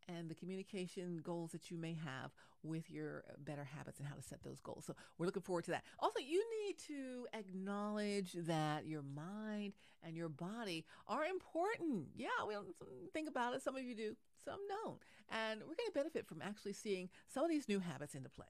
and 0.06 0.28
the 0.28 0.34
communication 0.34 1.20
goals 1.24 1.50
that 1.52 1.70
you 1.70 1.78
may 1.78 1.94
have 1.94 2.30
with 2.62 2.90
your 2.90 3.24
better 3.44 3.64
habits 3.64 3.98
and 3.98 4.06
how 4.06 4.14
to 4.14 4.22
set 4.22 4.42
those 4.42 4.60
goals. 4.60 4.84
So 4.86 4.94
we're 5.18 5.26
looking 5.26 5.42
forward 5.42 5.64
to 5.64 5.70
that. 5.72 5.84
Also, 5.98 6.20
you 6.20 6.44
need 6.64 6.78
to 6.86 7.26
acknowledge 7.32 8.32
that 8.34 8.86
your 8.86 9.02
mind 9.02 9.72
and 10.02 10.14
your 10.14 10.28
body 10.28 10.84
are 11.08 11.24
important. 11.24 12.08
Yeah, 12.14 12.28
we 12.46 12.54
don't 12.54 12.74
think 13.12 13.28
about 13.28 13.54
it. 13.54 13.62
Some 13.62 13.76
of 13.76 13.82
you 13.82 13.94
do, 13.94 14.16
some 14.44 14.60
don't. 14.68 14.98
And 15.30 15.60
we're 15.60 15.74
going 15.74 15.88
to 15.88 15.94
benefit 15.94 16.26
from 16.26 16.42
actually 16.42 16.74
seeing 16.74 17.08
some 17.26 17.44
of 17.44 17.50
these 17.50 17.68
new 17.68 17.80
habits 17.80 18.14
into 18.14 18.28
play. 18.28 18.46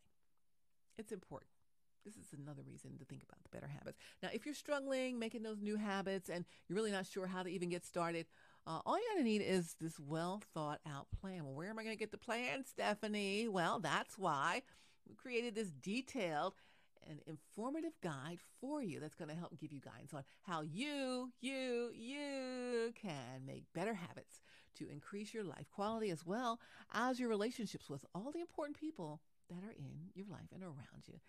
It's 0.99 1.13
important. 1.13 1.51
This 2.07 2.15
is 2.15 2.39
another 2.39 2.63
reason 2.63 2.97
to 2.99 3.05
think 3.05 3.25
about 3.25 3.43
the 3.43 3.49
better 3.49 3.67
habits. 3.67 3.99
Now, 4.23 4.29
if 4.33 4.47
you're 4.47 4.55
struggling 4.55 5.19
making 5.19 5.43
those 5.43 5.61
new 5.61 5.77
habits 5.77 6.29
and 6.29 6.45
you're 6.69 6.77
really 6.77 6.93
not 6.93 7.05
sure 7.05 7.27
how 7.27 7.43
to 7.43 7.49
even 7.49 7.69
get 7.69 7.85
started, 7.85 8.27
uh, 8.67 8.81
all 8.85 8.97
you're 8.97 9.15
going 9.15 9.25
to 9.25 9.31
need 9.31 9.43
is 9.43 9.77
this 9.81 9.99
well 10.01 10.43
thought 10.53 10.81
out 10.89 11.07
plan. 11.21 11.45
Well, 11.45 11.55
where 11.55 11.71
am 11.71 11.79
I 11.79 11.85
going 11.85 11.95
to 11.95 11.99
get 11.99 12.11
the 12.11 12.19
plan, 12.19 12.65
Stephanie? 12.65 13.47
Well, 13.49 13.79
that's 13.79 14.19
why 14.19 14.63
we 15.09 15.15
created 15.15 15.55
this 15.55 15.71
detailed 15.71 16.55
and 17.09 17.21
informative 17.27 17.93
guide 18.03 18.39
for 18.61 18.83
you 18.83 18.99
that's 18.99 19.15
going 19.15 19.31
to 19.31 19.37
help 19.37 19.57
give 19.61 19.73
you 19.73 19.81
guidance 19.81 20.13
on 20.13 20.25
how 20.43 20.63
you, 20.63 21.31
you, 21.41 21.93
you 21.95 22.93
can 23.01 23.47
make 23.47 23.65
better 23.73 23.95
habits 23.95 24.41
to 24.77 24.89
increase 24.89 25.33
your 25.33 25.45
life 25.45 25.71
quality 25.73 26.11
as 26.11 26.27
well 26.27 26.59
as 26.93 27.21
your 27.21 27.29
relationships 27.29 27.89
with 27.89 28.05
all 28.15 28.33
the 28.33 28.41
important 28.41 28.77
people 28.77 29.21
that 29.49 29.63
are 29.65 29.73
in 29.79 30.11
your 30.15 30.27
life 30.29 30.49
and 30.53 30.65
around 30.65 31.05
you. 31.07 31.21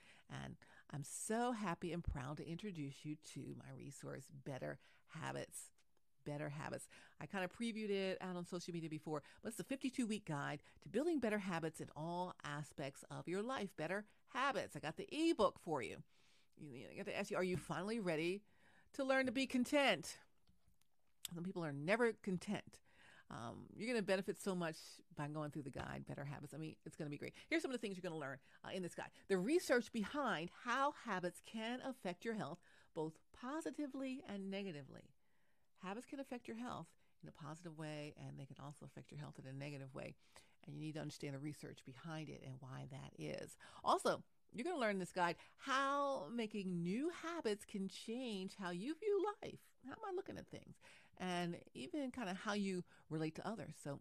And 0.43 0.55
I'm 0.91 1.03
so 1.03 1.51
happy 1.51 1.93
and 1.93 2.03
proud 2.03 2.37
to 2.37 2.49
introduce 2.49 3.05
you 3.05 3.15
to 3.33 3.55
my 3.59 3.71
resource, 3.77 4.23
Better 4.43 4.79
Habits 5.09 5.69
better 6.27 6.49
habits. 6.49 6.87
I 7.21 7.25
kind 7.25 7.43
of 7.43 7.51
previewed 7.51 7.89
it 7.89 8.17
out 8.21 8.35
on 8.35 8.45
social 8.45 8.73
media 8.73 8.89
before, 8.89 9.23
but 9.41 9.49
it's 9.49 9.59
a 9.59 9.63
52 9.63 10.05
week 10.05 10.25
guide 10.25 10.61
to 10.83 10.89
building 10.89 11.19
better 11.19 11.39
habits 11.39 11.79
in 11.79 11.87
all 11.95 12.35
aspects 12.43 13.03
of 13.09 13.27
your 13.27 13.41
life. 13.41 13.69
Better 13.77 14.05
habits. 14.33 14.75
I 14.75 14.79
got 14.79 14.97
the 14.97 15.07
ebook 15.11 15.59
for 15.63 15.81
you. 15.81 15.97
I 16.61 16.97
got 16.97 17.05
to 17.05 17.17
ask 17.17 17.31
you, 17.31 17.37
are 17.37 17.43
you 17.43 17.57
finally 17.57 17.99
ready 17.99 18.41
to 18.93 19.03
learn 19.03 19.25
to 19.27 19.31
be 19.31 19.47
content? 19.47 20.17
Some 21.33 21.43
people 21.43 21.63
are 21.63 21.73
never 21.73 22.13
content. 22.23 22.79
Um, 23.29 23.65
you're 23.75 23.87
going 23.87 23.99
to 23.99 24.05
benefit 24.05 24.39
so 24.41 24.55
much 24.55 24.77
by 25.15 25.27
going 25.27 25.51
through 25.51 25.63
the 25.63 25.69
guide, 25.69 26.05
Better 26.07 26.23
Habits. 26.23 26.53
I 26.53 26.57
mean, 26.57 26.75
it's 26.85 26.95
going 26.95 27.07
to 27.07 27.11
be 27.11 27.17
great. 27.17 27.33
Here's 27.49 27.61
some 27.61 27.71
of 27.71 27.73
the 27.73 27.79
things 27.79 27.97
you're 27.97 28.09
going 28.09 28.19
to 28.19 28.25
learn 28.25 28.37
uh, 28.63 28.69
in 28.73 28.83
this 28.83 28.95
guide 28.95 29.09
the 29.27 29.37
research 29.37 29.91
behind 29.91 30.49
how 30.63 30.93
habits 31.05 31.41
can 31.45 31.79
affect 31.85 32.23
your 32.23 32.35
health, 32.35 32.59
both 32.95 33.13
positively 33.39 34.23
and 34.27 34.49
negatively 34.49 35.01
habits 35.83 36.05
can 36.05 36.19
affect 36.19 36.47
your 36.47 36.57
health 36.57 36.87
in 37.23 37.29
a 37.29 37.31
positive 37.31 37.77
way 37.77 38.13
and 38.17 38.39
they 38.39 38.45
can 38.45 38.57
also 38.63 38.85
affect 38.85 39.11
your 39.11 39.19
health 39.19 39.35
in 39.39 39.49
a 39.49 39.53
negative 39.53 39.93
way. 39.93 40.15
And 40.65 40.75
you 40.75 40.81
need 40.81 40.95
to 40.95 41.01
understand 41.01 41.33
the 41.33 41.39
research 41.39 41.79
behind 41.85 42.29
it 42.29 42.43
and 42.45 42.55
why 42.59 42.87
that 42.91 43.13
is. 43.17 43.55
Also, 43.83 44.23
you're 44.53 44.63
going 44.63 44.75
to 44.75 44.81
learn 44.81 44.99
this 44.99 45.11
guide 45.11 45.35
how 45.57 46.27
making 46.33 46.83
new 46.83 47.11
habits 47.23 47.65
can 47.65 47.87
change 47.87 48.53
how 48.59 48.71
you 48.71 48.95
view 48.95 49.23
life. 49.41 49.59
How 49.85 49.91
am 49.91 49.99
I 50.09 50.15
looking 50.15 50.37
at 50.37 50.47
things? 50.47 50.75
And 51.17 51.57
even 51.73 52.11
kind 52.11 52.29
of 52.29 52.37
how 52.37 52.53
you 52.53 52.83
relate 53.09 53.35
to 53.35 53.47
others. 53.47 53.75
So, 53.81 53.99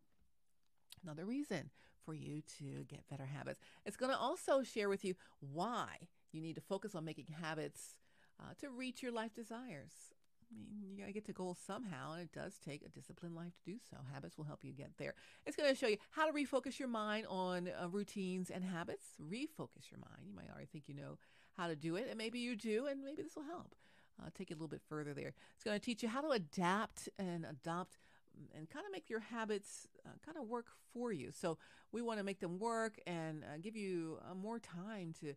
another 1.03 1.25
reason 1.25 1.71
for 2.05 2.15
you 2.15 2.43
to 2.59 2.85
get 2.89 3.09
better 3.09 3.27
habits. 3.27 3.61
It's 3.85 3.97
going 3.97 4.13
to 4.13 4.19
also 4.19 4.63
share 4.63 4.89
with 4.89 5.05
you 5.05 5.15
why 5.41 6.09
you 6.33 6.41
need 6.41 6.55
to 6.55 6.61
focus 6.61 6.95
on 6.95 7.05
making 7.05 7.27
habits 7.41 7.97
uh, 8.41 8.53
to 8.61 8.71
reach 8.71 9.03
your 9.03 9.13
life 9.13 9.35
desires. 9.35 10.15
I 10.51 10.55
mean, 10.59 10.91
you 10.91 10.99
got 10.99 11.07
to 11.07 11.13
get 11.13 11.27
to 11.27 11.33
goals 11.33 11.59
somehow, 11.67 12.13
and 12.13 12.23
it 12.23 12.33
does 12.33 12.59
take 12.65 12.83
a 12.85 12.89
disciplined 12.89 13.35
life 13.35 13.53
to 13.65 13.71
do 13.73 13.79
so. 13.91 13.97
Habits 14.13 14.39
will 14.39 14.45
help 14.45 14.65
you 14.65 14.73
get 14.73 14.91
there. 14.99 15.15
It's 15.45 15.57
going 15.57 15.69
to 15.69 15.75
show 15.75 15.89
you 15.89 15.97
how 16.11 16.27
to 16.27 16.33
refocus 16.33 16.79
your 16.79 16.89
mind 16.89 17.27
on 17.29 17.69
uh, 17.69 17.89
routines 17.89 18.51
and 18.51 18.65
habits. 18.65 19.05
Refocus 19.21 19.91
your 19.91 20.01
mind. 20.01 20.27
You 20.27 20.35
might 20.35 20.51
already 20.51 20.67
think 20.67 20.85
you 20.89 20.95
know 20.95 21.19
how 21.57 21.69
to 21.69 21.77
do 21.77 21.97
it, 21.97 22.07
and 22.09 22.19
maybe 22.19 22.39
you 22.39 22.55
do, 22.57 22.87
and 22.87 23.05
maybe 23.05 23.23
this 23.23 23.37
will 23.37 23.45
help. 23.45 23.75
Uh, 24.21 24.29
take 24.35 24.51
it 24.51 24.55
a 24.55 24.57
little 24.57 24.69
bit 24.69 24.81
further 24.89 25.13
there. 25.13 25.35
It's 25.55 25.65
going 25.65 25.79
to 25.79 25.85
teach 25.85 26.03
you 26.03 26.09
how 26.09 26.23
to 26.23 26.31
adapt 26.31 27.09
and 27.19 27.45
adopt 27.45 27.99
mm, 28.39 28.59
and 28.59 28.71
kind 28.71 28.87
of 28.87 28.93
make 28.93 29.11
your 29.11 29.21
habits 29.21 29.87
uh, 30.07 30.11
kind 30.25 30.39
of 30.39 30.49
work 30.49 30.67
for 30.95 31.13
you. 31.13 31.33
So 31.33 31.59
we 31.93 32.01
want 32.01 32.19
to 32.19 32.25
make 32.25 32.41
them 32.41 32.59
work 32.59 32.99
and 33.07 33.45
uh, 33.45 33.59
give 33.61 33.77
you 33.77 34.19
uh, 34.31 34.35
more 34.35 34.59
time 34.59 35.13
to 35.21 35.35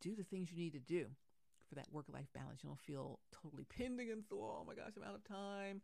do 0.00 0.14
the 0.14 0.22
things 0.22 0.50
you 0.52 0.58
need 0.58 0.72
to 0.74 0.78
do 0.78 1.06
for 1.70 1.76
that 1.76 1.90
work 1.90 2.06
life 2.12 2.28
balance. 2.34 2.60
You 2.62 2.68
don't 2.68 2.80
feel 2.80 3.20
totally 3.32 3.64
pinned 3.64 4.00
against 4.00 4.28
the 4.28 4.36
wall. 4.36 4.60
Oh 4.62 4.66
my 4.66 4.74
gosh, 4.74 4.92
I'm 4.96 5.08
out 5.08 5.14
of 5.14 5.24
time. 5.24 5.80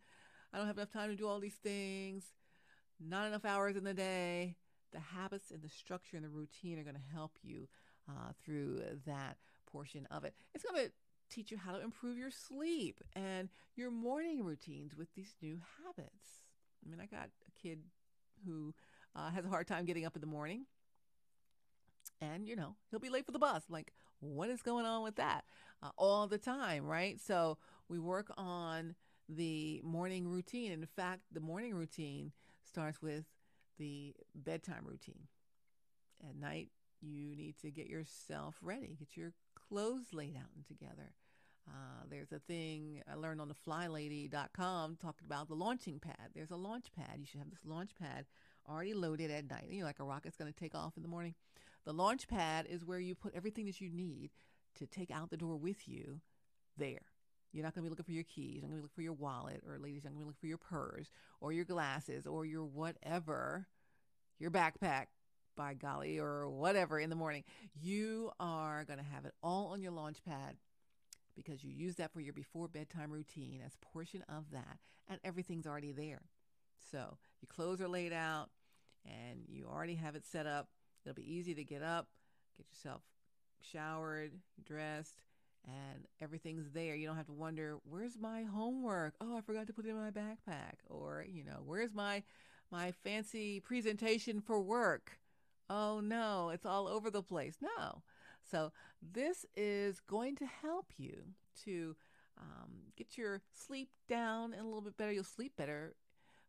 I 0.52 0.58
don't 0.58 0.66
have 0.66 0.76
enough 0.76 0.92
time 0.92 1.10
to 1.10 1.16
do 1.16 1.26
all 1.26 1.40
these 1.40 1.54
things. 1.54 2.34
Not 3.00 3.26
enough 3.26 3.44
hours 3.44 3.76
in 3.76 3.84
the 3.84 3.94
day. 3.94 4.56
The 4.92 5.00
habits 5.00 5.50
and 5.50 5.62
the 5.62 5.68
structure 5.68 6.16
and 6.16 6.24
the 6.24 6.30
routine 6.30 6.78
are 6.78 6.84
going 6.84 6.96
to 6.96 7.14
help 7.14 7.38
you 7.42 7.68
uh, 8.08 8.32
through 8.44 8.82
that 9.06 9.36
portion 9.70 10.06
of 10.10 10.24
it. 10.24 10.34
It's 10.54 10.64
going 10.64 10.86
to 10.86 10.92
teach 11.30 11.50
you 11.50 11.56
how 11.56 11.72
to 11.72 11.82
improve 11.82 12.18
your 12.18 12.30
sleep 12.30 13.00
and 13.14 13.48
your 13.74 13.90
morning 13.90 14.44
routines 14.44 14.96
with 14.96 15.12
these 15.14 15.34
new 15.42 15.60
habits. 15.84 16.44
I 16.84 16.90
mean, 16.90 17.00
I 17.00 17.06
got 17.06 17.30
a 17.46 17.60
kid 17.60 17.80
who 18.46 18.74
uh, 19.14 19.30
has 19.30 19.44
a 19.44 19.48
hard 19.48 19.66
time 19.66 19.84
getting 19.84 20.06
up 20.06 20.14
in 20.14 20.20
the 20.20 20.26
morning. 20.26 20.66
And, 22.20 22.46
you 22.46 22.56
know, 22.56 22.76
he'll 22.90 23.00
be 23.00 23.10
late 23.10 23.26
for 23.26 23.32
the 23.32 23.38
bus. 23.38 23.64
Like, 23.68 23.92
what 24.20 24.48
is 24.48 24.62
going 24.62 24.86
on 24.86 25.02
with 25.02 25.16
that? 25.16 25.44
uh, 25.82 25.90
all 25.96 26.26
the 26.26 26.38
time, 26.38 26.86
right? 26.86 27.20
So 27.20 27.58
we 27.88 27.98
work 27.98 28.30
on 28.36 28.94
the 29.28 29.80
morning 29.84 30.28
routine. 30.28 30.72
In 30.72 30.86
fact, 30.86 31.22
the 31.32 31.40
morning 31.40 31.74
routine 31.74 32.32
starts 32.62 33.02
with 33.02 33.24
the 33.78 34.14
bedtime 34.34 34.84
routine. 34.84 35.28
At 36.26 36.36
night, 36.36 36.70
you 37.00 37.36
need 37.36 37.58
to 37.60 37.70
get 37.70 37.88
yourself 37.88 38.56
ready, 38.62 38.96
get 38.98 39.16
your 39.16 39.32
clothes 39.54 40.12
laid 40.12 40.36
out 40.36 40.50
and 40.54 40.66
together. 40.66 41.12
Uh, 41.68 42.04
there's 42.08 42.30
a 42.30 42.38
thing 42.38 43.02
I 43.10 43.16
learned 43.16 43.40
on 43.40 43.48
the 43.48 43.54
flylady.com 43.54 44.98
talking 45.02 45.26
about 45.26 45.48
the 45.48 45.54
launching 45.56 45.98
pad. 45.98 46.30
There's 46.32 46.52
a 46.52 46.56
launch 46.56 46.86
pad. 46.96 47.18
You 47.18 47.26
should 47.26 47.40
have 47.40 47.50
this 47.50 47.64
launch 47.64 47.90
pad 48.00 48.26
already 48.68 48.94
loaded 48.94 49.32
at 49.32 49.50
night. 49.50 49.66
You 49.68 49.80
know, 49.80 49.86
like 49.86 49.98
a 49.98 50.04
rocket's 50.04 50.36
going 50.36 50.52
to 50.52 50.58
take 50.58 50.76
off 50.76 50.96
in 50.96 51.02
the 51.02 51.08
morning. 51.08 51.34
The 51.86 51.92
launch 51.92 52.28
pad 52.28 52.66
is 52.68 52.84
where 52.84 52.98
you 52.98 53.14
put 53.14 53.34
everything 53.34 53.66
that 53.66 53.80
you 53.80 53.88
need 53.90 54.30
to 54.74 54.86
take 54.86 55.10
out 55.10 55.30
the 55.30 55.36
door 55.36 55.56
with 55.56 55.88
you 55.88 56.20
there. 56.76 57.02
You're 57.52 57.64
not 57.64 57.74
going 57.74 57.84
to 57.84 57.88
be 57.88 57.90
looking 57.90 58.04
for 58.04 58.12
your 58.12 58.24
keys. 58.24 58.56
You're 58.56 58.62
going 58.62 58.72
to 58.72 58.76
be 58.76 58.82
looking 58.82 58.94
for 58.94 59.02
your 59.02 59.12
wallet, 59.14 59.62
or 59.66 59.78
ladies, 59.78 60.02
you're 60.02 60.10
going 60.10 60.16
to 60.16 60.24
be 60.24 60.26
looking 60.26 60.40
for 60.40 60.46
your 60.48 60.58
purse, 60.58 61.10
or 61.40 61.52
your 61.52 61.64
glasses, 61.64 62.26
or 62.26 62.44
your 62.44 62.64
whatever, 62.64 63.68
your 64.38 64.50
backpack, 64.50 65.06
by 65.56 65.72
golly, 65.72 66.18
or 66.18 66.50
whatever 66.50 66.98
in 66.98 67.08
the 67.08 67.16
morning. 67.16 67.44
You 67.80 68.32
are 68.38 68.84
going 68.84 68.98
to 68.98 69.04
have 69.04 69.24
it 69.24 69.32
all 69.42 69.68
on 69.68 69.80
your 69.80 69.92
launch 69.92 70.18
pad 70.22 70.56
because 71.34 71.62
you 71.62 71.70
use 71.70 71.96
that 71.96 72.12
for 72.12 72.20
your 72.20 72.34
before 72.34 72.68
bedtime 72.68 73.10
routine 73.10 73.60
as 73.64 73.76
portion 73.80 74.24
of 74.28 74.50
that, 74.50 74.78
and 75.08 75.20
everything's 75.24 75.66
already 75.66 75.92
there. 75.92 76.22
So 76.90 77.16
your 77.40 77.48
clothes 77.48 77.80
are 77.80 77.88
laid 77.88 78.12
out, 78.12 78.48
and 79.06 79.44
you 79.48 79.66
already 79.66 79.94
have 79.94 80.16
it 80.16 80.26
set 80.26 80.46
up. 80.46 80.68
It'll 81.06 81.14
be 81.14 81.32
easy 81.32 81.54
to 81.54 81.64
get 81.64 81.82
up, 81.82 82.08
get 82.56 82.66
yourself 82.68 83.02
showered, 83.60 84.32
dressed, 84.64 85.22
and 85.64 86.06
everything's 86.20 86.70
there. 86.72 86.96
You 86.96 87.06
don't 87.06 87.16
have 87.16 87.26
to 87.26 87.32
wonder, 87.32 87.78
where's 87.88 88.18
my 88.18 88.42
homework? 88.42 89.14
Oh, 89.20 89.36
I 89.36 89.40
forgot 89.40 89.68
to 89.68 89.72
put 89.72 89.86
it 89.86 89.90
in 89.90 89.96
my 89.96 90.10
backpack. 90.10 90.78
Or, 90.88 91.24
you 91.28 91.44
know, 91.44 91.62
where's 91.64 91.94
my 91.94 92.22
my 92.72 92.90
fancy 93.04 93.60
presentation 93.60 94.40
for 94.40 94.60
work? 94.60 95.18
Oh 95.70 96.00
no, 96.00 96.50
it's 96.50 96.66
all 96.66 96.88
over 96.88 97.10
the 97.10 97.22
place. 97.22 97.56
No. 97.60 98.02
So 98.50 98.72
this 99.00 99.46
is 99.56 100.00
going 100.00 100.36
to 100.36 100.46
help 100.46 100.86
you 100.96 101.34
to 101.64 101.96
um, 102.38 102.70
get 102.96 103.16
your 103.16 103.42
sleep 103.52 103.90
down 104.08 104.52
and 104.52 104.62
a 104.62 104.66
little 104.66 104.82
bit 104.82 104.96
better. 104.96 105.12
You'll 105.12 105.24
sleep 105.24 105.52
better 105.56 105.94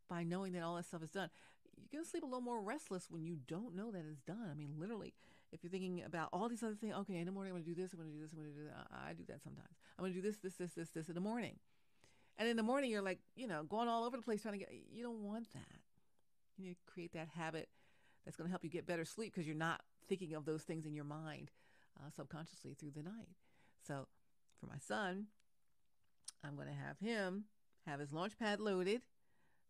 by 0.10 0.24
knowing 0.24 0.54
that 0.54 0.64
all 0.64 0.76
that 0.76 0.86
stuff 0.86 1.04
is 1.04 1.12
done. 1.12 1.30
You're 1.78 2.00
going 2.00 2.06
to 2.06 2.10
sleep 2.10 2.24
a 2.24 2.26
little 2.26 2.42
more 2.42 2.62
restless 2.62 3.08
when 3.10 3.24
you 3.24 3.38
don't 3.48 3.76
know 3.76 3.92
that 3.92 4.04
it's 4.10 4.22
done. 4.22 4.50
I 4.52 4.56
mean, 4.56 4.74
literally, 4.78 5.14
if 5.52 5.64
you're 5.64 5.72
thinking 5.72 6.04
about 6.06 6.30
all 6.34 6.50
these 6.50 6.64
other 6.64 6.76
things, 6.76 6.94
okay, 7.02 7.18
in 7.18 7.26
the 7.26 7.32
morning 7.32 7.52
I'm 7.52 7.56
going 7.56 7.66
to 7.66 7.76
do 7.76 7.82
this, 7.82 7.94
I'm 7.94 8.00
going 8.00 8.12
to 8.12 8.16
do 8.16 8.22
this, 8.22 8.32
I'm 8.34 8.40
going 8.40 8.54
to 8.54 8.60
do 8.60 8.66
that. 8.66 8.88
I, 8.92 9.14
do 9.14 9.24
that 9.28 9.42
sometimes. 9.42 9.76
I'm 9.98 10.04
going 10.04 10.14
to 10.14 10.22
do 10.22 10.28
this, 10.28 10.38
this, 10.38 10.56
this, 10.56 10.72
this, 10.72 10.90
this 10.90 11.08
in 11.08 11.16
the 11.16 11.22
morning. 11.22 11.58
And 12.38 12.48
in 12.48 12.58
the 12.58 12.64
morning, 12.64 12.92
you're 12.92 13.02
like, 13.02 13.20
you 13.36 13.48
know, 13.48 13.64
going 13.64 13.88
all 13.88 14.04
over 14.04 14.18
the 14.18 14.24
place 14.24 14.42
trying 14.42 14.54
to 14.54 14.60
get, 14.60 14.70
you 14.92 15.04
don't 15.04 15.24
want 15.24 15.52
that. 15.54 15.80
You 16.58 16.66
need 16.66 16.74
to 16.74 16.92
create 16.92 17.14
that 17.14 17.30
habit 17.36 17.70
that's 18.26 18.36
going 18.36 18.48
to 18.48 18.52
help 18.52 18.64
you 18.64 18.70
get 18.70 18.86
better 18.86 19.06
sleep 19.06 19.34
because 19.34 19.48
you're 19.48 19.56
not 19.56 19.82
thinking 20.08 20.34
of 20.34 20.46
those 20.46 20.64
things 20.64 20.86
in 20.86 20.94
your 20.94 21.06
mind 21.06 21.52
uh, 22.00 22.10
subconsciously 22.16 22.74
through 22.74 22.92
the 22.92 23.04
night. 23.04 23.30
So 23.88 24.08
for 24.60 24.68
my 24.68 24.78
son, 24.80 25.28
I'm 26.44 26.56
going 26.56 26.68
to 26.68 26.74
have 26.74 27.00
him 27.00 27.46
have 27.88 28.00
his 28.00 28.12
launch 28.12 28.38
pad 28.38 28.60
loaded. 28.60 29.02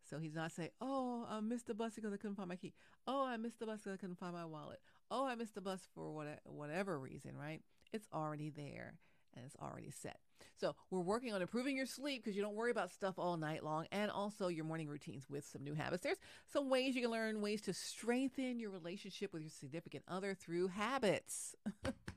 So 0.08 0.18
he's 0.18 0.34
not 0.34 0.52
saying, 0.52 0.70
oh, 0.80 1.26
uh, 1.30 1.36
I 1.36 1.40
missed 1.40 1.66
the 1.66 1.74
bus 1.74 1.94
because 1.94 2.12
I 2.12 2.16
couldn't 2.16 2.36
find 2.36 2.48
my 2.48 2.56
key. 2.56 2.72
Oh, 3.06 3.24
I 3.24 3.36
missed 3.36 3.58
the 3.58 3.66
bus 3.66 3.80
because 3.80 3.94
I 3.94 3.96
couldn't 3.96 4.18
find 4.18 4.34
my 4.34 4.44
wallet 4.44 4.80
oh, 5.10 5.24
I 5.26 5.34
missed 5.34 5.54
the 5.54 5.60
bus 5.60 5.80
for 5.94 6.12
what, 6.12 6.26
whatever 6.44 6.98
reason, 6.98 7.36
right? 7.36 7.60
It's 7.92 8.08
already 8.12 8.50
there. 8.50 8.94
and 9.34 9.44
it's 9.44 9.56
already 9.62 9.90
set. 9.90 10.18
So 10.56 10.74
we're 10.90 11.00
working 11.00 11.32
on 11.32 11.42
improving 11.42 11.76
your 11.76 11.86
sleep 11.86 12.24
because 12.24 12.34
you 12.34 12.42
don't 12.42 12.54
worry 12.54 12.70
about 12.70 12.90
stuff 12.90 13.18
all 13.18 13.36
night 13.36 13.62
long 13.62 13.86
and 13.92 14.10
also 14.10 14.48
your 14.48 14.64
morning 14.64 14.88
routines 14.88 15.28
with 15.28 15.46
some 15.46 15.62
new 15.62 15.74
habits. 15.74 16.02
There's 16.02 16.18
some 16.52 16.68
ways 16.68 16.96
you 16.96 17.02
can 17.02 17.10
learn 17.10 17.40
ways 17.40 17.60
to 17.62 17.72
strengthen 17.72 18.58
your 18.58 18.70
relationship 18.70 19.32
with 19.32 19.42
your 19.42 19.50
significant 19.50 20.04
other 20.08 20.34
through 20.34 20.68
habits. 20.68 21.54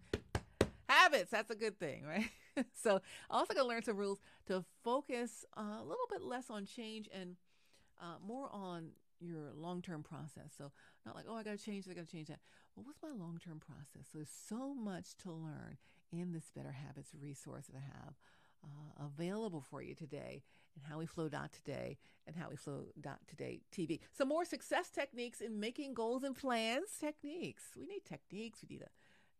habits, 0.89 1.31
that's 1.31 1.51
a 1.51 1.55
good 1.55 1.77
thing, 1.77 2.05
right? 2.05 2.29
so 2.73 3.01
also 3.29 3.53
to 3.53 3.63
learn 3.63 3.83
some 3.83 3.97
rules 3.97 4.19
to 4.47 4.63
focus 4.83 5.45
a 5.55 5.83
little 5.83 6.07
bit 6.09 6.21
less 6.23 6.49
on 6.49 6.65
change 6.65 7.07
and 7.13 7.35
uh, 8.01 8.15
more 8.25 8.49
on 8.51 8.89
your 9.19 9.51
long-term 9.55 10.03
process. 10.03 10.53
So 10.57 10.71
not 11.05 11.15
like, 11.15 11.25
oh, 11.29 11.35
I 11.35 11.43
got 11.43 11.57
to 11.57 11.63
change, 11.63 11.85
I 11.89 11.93
got 11.93 12.07
to 12.07 12.11
change 12.11 12.27
that. 12.27 12.39
Well, 12.75 12.85
what's 12.85 13.01
my 13.01 13.11
long-term 13.11 13.59
process? 13.59 14.07
So 14.11 14.17
there's 14.17 14.29
so 14.29 14.73
much 14.73 15.15
to 15.23 15.31
learn 15.31 15.77
in 16.11 16.33
this 16.33 16.51
Better 16.55 16.71
Habits 16.71 17.11
resource 17.19 17.67
that 17.67 17.77
I 17.77 18.03
have 18.03 18.13
uh, 18.63 19.05
available 19.05 19.61
for 19.61 19.81
you 19.81 19.95
today 19.95 20.43
and 20.75 20.85
how 20.89 20.99
we 20.99 21.05
flow 21.05 21.29
dot 21.29 21.51
today 21.53 21.97
and 22.27 22.35
how 22.35 22.49
we 22.49 22.55
flow 22.55 22.85
dot 22.99 23.19
today 23.27 23.61
TV. 23.75 23.99
Some 24.11 24.29
more 24.29 24.45
success 24.45 24.89
techniques 24.89 25.41
in 25.41 25.59
making 25.59 25.93
goals 25.93 26.23
and 26.23 26.35
plans. 26.35 26.97
Techniques. 26.99 27.63
We 27.77 27.85
need 27.85 28.05
techniques. 28.05 28.59
We 28.67 28.75
need 28.75 28.83
a 28.83 28.89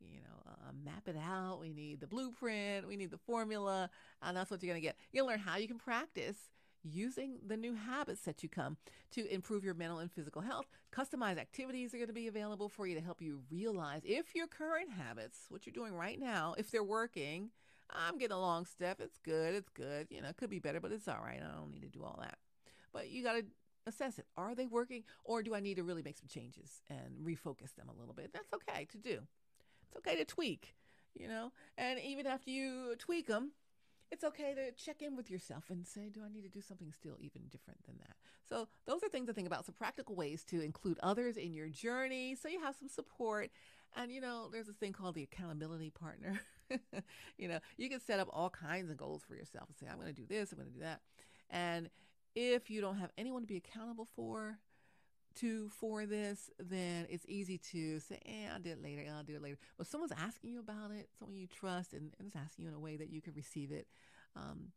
you 0.09 0.21
know, 0.21 0.51
uh, 0.51 0.71
map 0.83 1.07
it 1.07 1.15
out. 1.15 1.59
We 1.59 1.69
need 1.73 1.99
the 1.99 2.07
blueprint. 2.07 2.87
We 2.87 2.97
need 2.97 3.11
the 3.11 3.17
formula. 3.17 3.89
And 4.21 4.35
that's 4.35 4.49
what 4.49 4.61
you're 4.63 4.73
going 4.73 4.81
to 4.81 4.87
get. 4.87 4.97
You'll 5.11 5.27
learn 5.27 5.39
how 5.39 5.57
you 5.57 5.67
can 5.67 5.77
practice 5.77 6.37
using 6.83 7.39
the 7.45 7.57
new 7.57 7.75
habits 7.75 8.21
that 8.21 8.43
you 8.43 8.49
come 8.49 8.77
to 9.11 9.27
improve 9.33 9.63
your 9.63 9.73
mental 9.73 9.99
and 9.99 10.11
physical 10.11 10.41
health. 10.41 10.65
Customized 10.91 11.37
activities 11.37 11.93
are 11.93 11.97
going 11.97 12.07
to 12.07 12.13
be 12.13 12.27
available 12.27 12.69
for 12.69 12.87
you 12.87 12.95
to 12.95 13.01
help 13.01 13.21
you 13.21 13.41
realize 13.49 14.01
if 14.03 14.35
your 14.35 14.47
current 14.47 14.89
habits, 14.91 15.45
what 15.49 15.65
you're 15.65 15.73
doing 15.73 15.93
right 15.93 16.19
now, 16.19 16.55
if 16.57 16.71
they're 16.71 16.83
working, 16.83 17.49
I'm 17.89 18.17
getting 18.17 18.35
along, 18.37 18.65
Steph. 18.65 18.99
It's 18.99 19.17
good. 19.17 19.53
It's 19.55 19.69
good. 19.69 20.07
You 20.09 20.21
know, 20.21 20.29
it 20.29 20.37
could 20.37 20.49
be 20.49 20.59
better, 20.59 20.79
but 20.79 20.91
it's 20.91 21.07
all 21.07 21.21
right. 21.23 21.41
I 21.43 21.57
don't 21.57 21.71
need 21.71 21.81
to 21.81 21.89
do 21.89 22.03
all 22.03 22.19
that. 22.21 22.37
But 22.93 23.09
you 23.09 23.23
got 23.23 23.33
to 23.33 23.45
assess 23.87 24.17
it. 24.19 24.25
Are 24.37 24.55
they 24.55 24.65
working 24.65 25.03
or 25.23 25.43
do 25.43 25.55
I 25.55 25.59
need 25.59 25.75
to 25.75 25.83
really 25.83 26.03
make 26.03 26.17
some 26.17 26.27
changes 26.27 26.81
and 26.89 27.17
refocus 27.23 27.75
them 27.75 27.89
a 27.89 27.99
little 27.99 28.13
bit? 28.13 28.31
That's 28.33 28.53
okay 28.53 28.85
to 28.91 28.97
do. 28.97 29.19
It's 29.87 29.97
okay 29.97 30.15
to 30.17 30.25
tweak, 30.25 30.75
you 31.15 31.27
know, 31.27 31.51
and 31.77 31.99
even 31.99 32.27
after 32.27 32.49
you 32.49 32.95
tweak 32.97 33.27
them, 33.27 33.51
it's 34.11 34.23
okay 34.23 34.53
to 34.53 34.71
check 34.71 35.01
in 35.01 35.15
with 35.15 35.31
yourself 35.31 35.69
and 35.69 35.87
say, 35.87 36.09
do 36.09 36.21
I 36.25 36.29
need 36.29 36.43
to 36.43 36.49
do 36.49 36.61
something 36.61 36.91
still 36.91 37.15
even 37.19 37.43
different 37.49 37.85
than 37.85 37.97
that? 37.99 38.15
So, 38.47 38.67
those 38.85 39.03
are 39.03 39.09
things 39.09 39.27
to 39.27 39.33
think 39.33 39.47
about. 39.47 39.65
Some 39.65 39.75
practical 39.75 40.15
ways 40.15 40.43
to 40.45 40.61
include 40.61 40.99
others 41.01 41.37
in 41.37 41.53
your 41.53 41.69
journey 41.69 42.35
so 42.35 42.49
you 42.49 42.59
have 42.59 42.75
some 42.75 42.89
support. 42.89 43.49
And, 43.95 44.11
you 44.11 44.21
know, 44.21 44.49
there's 44.51 44.67
this 44.67 44.75
thing 44.75 44.93
called 44.93 45.15
the 45.15 45.23
accountability 45.23 45.89
partner. 45.89 46.39
you 47.37 47.47
know, 47.47 47.59
you 47.77 47.89
can 47.89 47.99
set 47.99 48.19
up 48.19 48.27
all 48.31 48.49
kinds 48.49 48.89
of 48.89 48.97
goals 48.97 49.23
for 49.27 49.35
yourself 49.35 49.67
and 49.69 49.77
say, 49.77 49.87
I'm 49.89 49.99
going 49.99 50.13
to 50.13 50.21
do 50.21 50.27
this, 50.27 50.51
I'm 50.51 50.57
going 50.57 50.69
to 50.69 50.75
do 50.75 50.81
that. 50.81 51.01
And 51.49 51.89
if 52.35 52.69
you 52.69 52.81
don't 52.81 52.97
have 52.97 53.11
anyone 53.17 53.41
to 53.41 53.47
be 53.47 53.57
accountable 53.57 54.07
for, 54.15 54.59
to 55.35 55.69
for 55.69 56.05
this, 56.05 56.49
then 56.59 57.07
it's 57.09 57.25
easy 57.27 57.57
to 57.71 57.99
say, 57.99 58.19
eh, 58.25 58.49
I'll 58.53 58.59
do 58.59 58.71
it 58.71 58.81
later, 58.81 59.03
I'll 59.11 59.23
do 59.23 59.35
it 59.35 59.41
later. 59.41 59.57
But 59.77 59.87
someone's 59.87 60.11
asking 60.11 60.51
you 60.51 60.59
about 60.59 60.91
it, 60.91 61.09
someone 61.17 61.37
you 61.37 61.47
trust, 61.47 61.93
and, 61.93 62.13
and 62.19 62.27
is 62.27 62.35
asking 62.35 62.63
you 62.63 62.69
in 62.69 62.75
a 62.75 62.79
way 62.79 62.97
that 62.97 63.09
you 63.09 63.21
can 63.21 63.33
receive 63.33 63.71
it. 63.71 63.87
Um, 64.35 64.71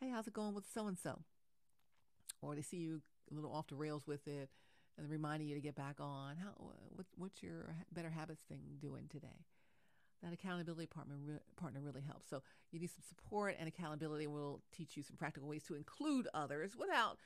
hey, 0.00 0.10
how's 0.10 0.26
it 0.26 0.32
going 0.32 0.54
with 0.54 0.64
so 0.72 0.86
and 0.86 0.98
so? 0.98 1.20
Or 2.42 2.54
they 2.54 2.62
see 2.62 2.78
you 2.78 3.00
a 3.30 3.34
little 3.34 3.52
off 3.52 3.68
the 3.68 3.74
rails 3.74 4.06
with 4.06 4.26
it 4.28 4.50
and 4.96 5.04
they're 5.04 5.12
reminding 5.12 5.48
you 5.48 5.54
to 5.54 5.60
get 5.60 5.74
back 5.74 5.96
on. 6.00 6.36
How 6.36 6.50
what, 6.58 7.06
what's 7.16 7.42
your 7.42 7.74
better 7.92 8.10
habits 8.10 8.42
thing 8.48 8.60
doing 8.80 9.08
today? 9.10 9.44
That 10.22 10.32
accountability 10.32 10.86
partner 10.86 11.16
partner 11.56 11.80
really 11.80 12.00
helps. 12.00 12.28
So 12.30 12.42
you 12.72 12.80
need 12.80 12.90
some 12.90 13.04
support 13.06 13.56
and 13.58 13.68
accountability. 13.68 14.26
will 14.26 14.62
teach 14.76 14.96
you 14.96 15.02
some 15.02 15.16
practical 15.16 15.48
ways 15.48 15.62
to 15.64 15.74
include 15.74 16.28
others 16.32 16.74
without 16.76 17.18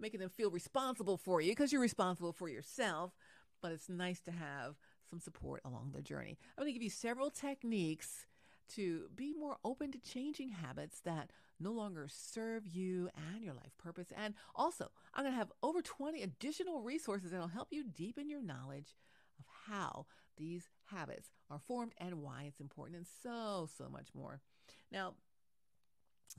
making 0.00 0.20
them 0.20 0.30
feel 0.30 0.50
responsible 0.50 1.16
for 1.16 1.40
you 1.40 1.52
because 1.52 1.72
you're 1.72 1.80
responsible 1.80 2.32
for 2.32 2.48
yourself. 2.48 3.12
But 3.60 3.72
it's 3.72 3.88
nice 3.88 4.20
to 4.20 4.30
have 4.30 4.76
some 5.08 5.20
support 5.20 5.62
along 5.64 5.92
the 5.94 6.02
journey. 6.02 6.38
I'm 6.56 6.62
going 6.62 6.72
to 6.72 6.78
give 6.78 6.82
you 6.82 6.90
several 6.90 7.30
techniques 7.30 8.26
to 8.74 9.08
be 9.14 9.32
more 9.32 9.56
open 9.64 9.90
to 9.92 9.98
changing 9.98 10.50
habits 10.50 11.00
that 11.00 11.30
no 11.58 11.72
longer 11.72 12.06
serve 12.08 12.66
you 12.66 13.08
and 13.32 13.42
your 13.42 13.54
life 13.54 13.76
purpose. 13.78 14.08
And 14.16 14.34
also, 14.54 14.90
I'm 15.14 15.24
going 15.24 15.32
to 15.32 15.38
have 15.38 15.52
over 15.62 15.82
20 15.82 16.22
additional 16.22 16.82
resources 16.82 17.30
that 17.30 17.40
will 17.40 17.48
help 17.48 17.68
you 17.70 17.84
deepen 17.84 18.28
your 18.28 18.42
knowledge 18.42 18.96
of 19.38 19.46
how 19.66 20.06
these 20.36 20.68
habits 20.84 21.30
are 21.50 21.58
formed 21.58 21.92
and 21.98 22.22
why 22.22 22.44
it's 22.46 22.60
important, 22.60 22.96
and 22.98 23.06
so, 23.22 23.68
so 23.76 23.88
much 23.88 24.08
more. 24.14 24.40
Now, 24.92 25.14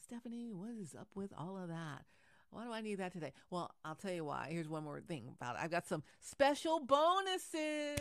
Stephanie, 0.01 0.51
what 0.53 0.71
is 0.79 0.95
up 0.97 1.09
with 1.15 1.33
all 1.37 1.57
of 1.57 1.67
that? 1.69 2.05
Why 2.51 2.65
do 2.65 2.71
I 2.71 2.81
need 2.81 2.95
that 2.95 3.13
today? 3.13 3.33
Well, 3.49 3.71
I'll 3.85 3.95
tell 3.95 4.11
you 4.11 4.25
why. 4.25 4.47
Here's 4.51 4.69
one 4.69 4.83
more 4.83 5.01
thing 5.01 5.29
about 5.39 5.55
it. 5.55 5.61
I've 5.63 5.71
got 5.71 5.87
some 5.87 6.03
special 6.19 6.79
bonuses 6.79 7.99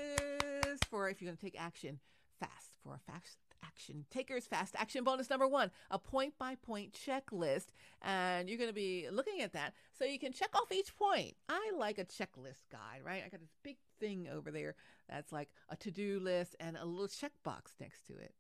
for 0.88 1.08
if 1.08 1.20
you're 1.20 1.28
going 1.28 1.36
to 1.36 1.44
take 1.44 1.60
action 1.60 2.00
fast 2.40 2.70
for 2.82 2.94
a 2.94 3.12
fast 3.12 3.38
action 3.64 4.04
takers 4.10 4.46
fast 4.46 4.74
action 4.78 5.02
bonus 5.02 5.28
number 5.28 5.46
one 5.46 5.70
a 5.90 5.98
point 5.98 6.32
by 6.38 6.54
point 6.54 6.92
checklist 6.92 7.66
and 8.02 8.48
you're 8.48 8.58
going 8.58 8.70
to 8.70 8.74
be 8.74 9.08
looking 9.10 9.40
at 9.40 9.52
that 9.52 9.72
so 9.98 10.04
you 10.04 10.18
can 10.18 10.32
check 10.32 10.50
off 10.54 10.70
each 10.72 10.96
point 10.96 11.34
i 11.48 11.72
like 11.76 11.98
a 11.98 12.04
checklist 12.04 12.62
guide 12.70 13.00
right 13.04 13.22
i 13.26 13.28
got 13.28 13.40
this 13.40 13.56
big 13.64 13.76
thing 13.98 14.28
over 14.32 14.50
there 14.50 14.74
that's 15.08 15.32
like 15.32 15.48
a 15.70 15.76
to-do 15.76 16.20
list 16.20 16.54
and 16.60 16.76
a 16.76 16.84
little 16.84 17.08
checkbox 17.08 17.72
next 17.80 18.06
to 18.06 18.14
it 18.14 18.32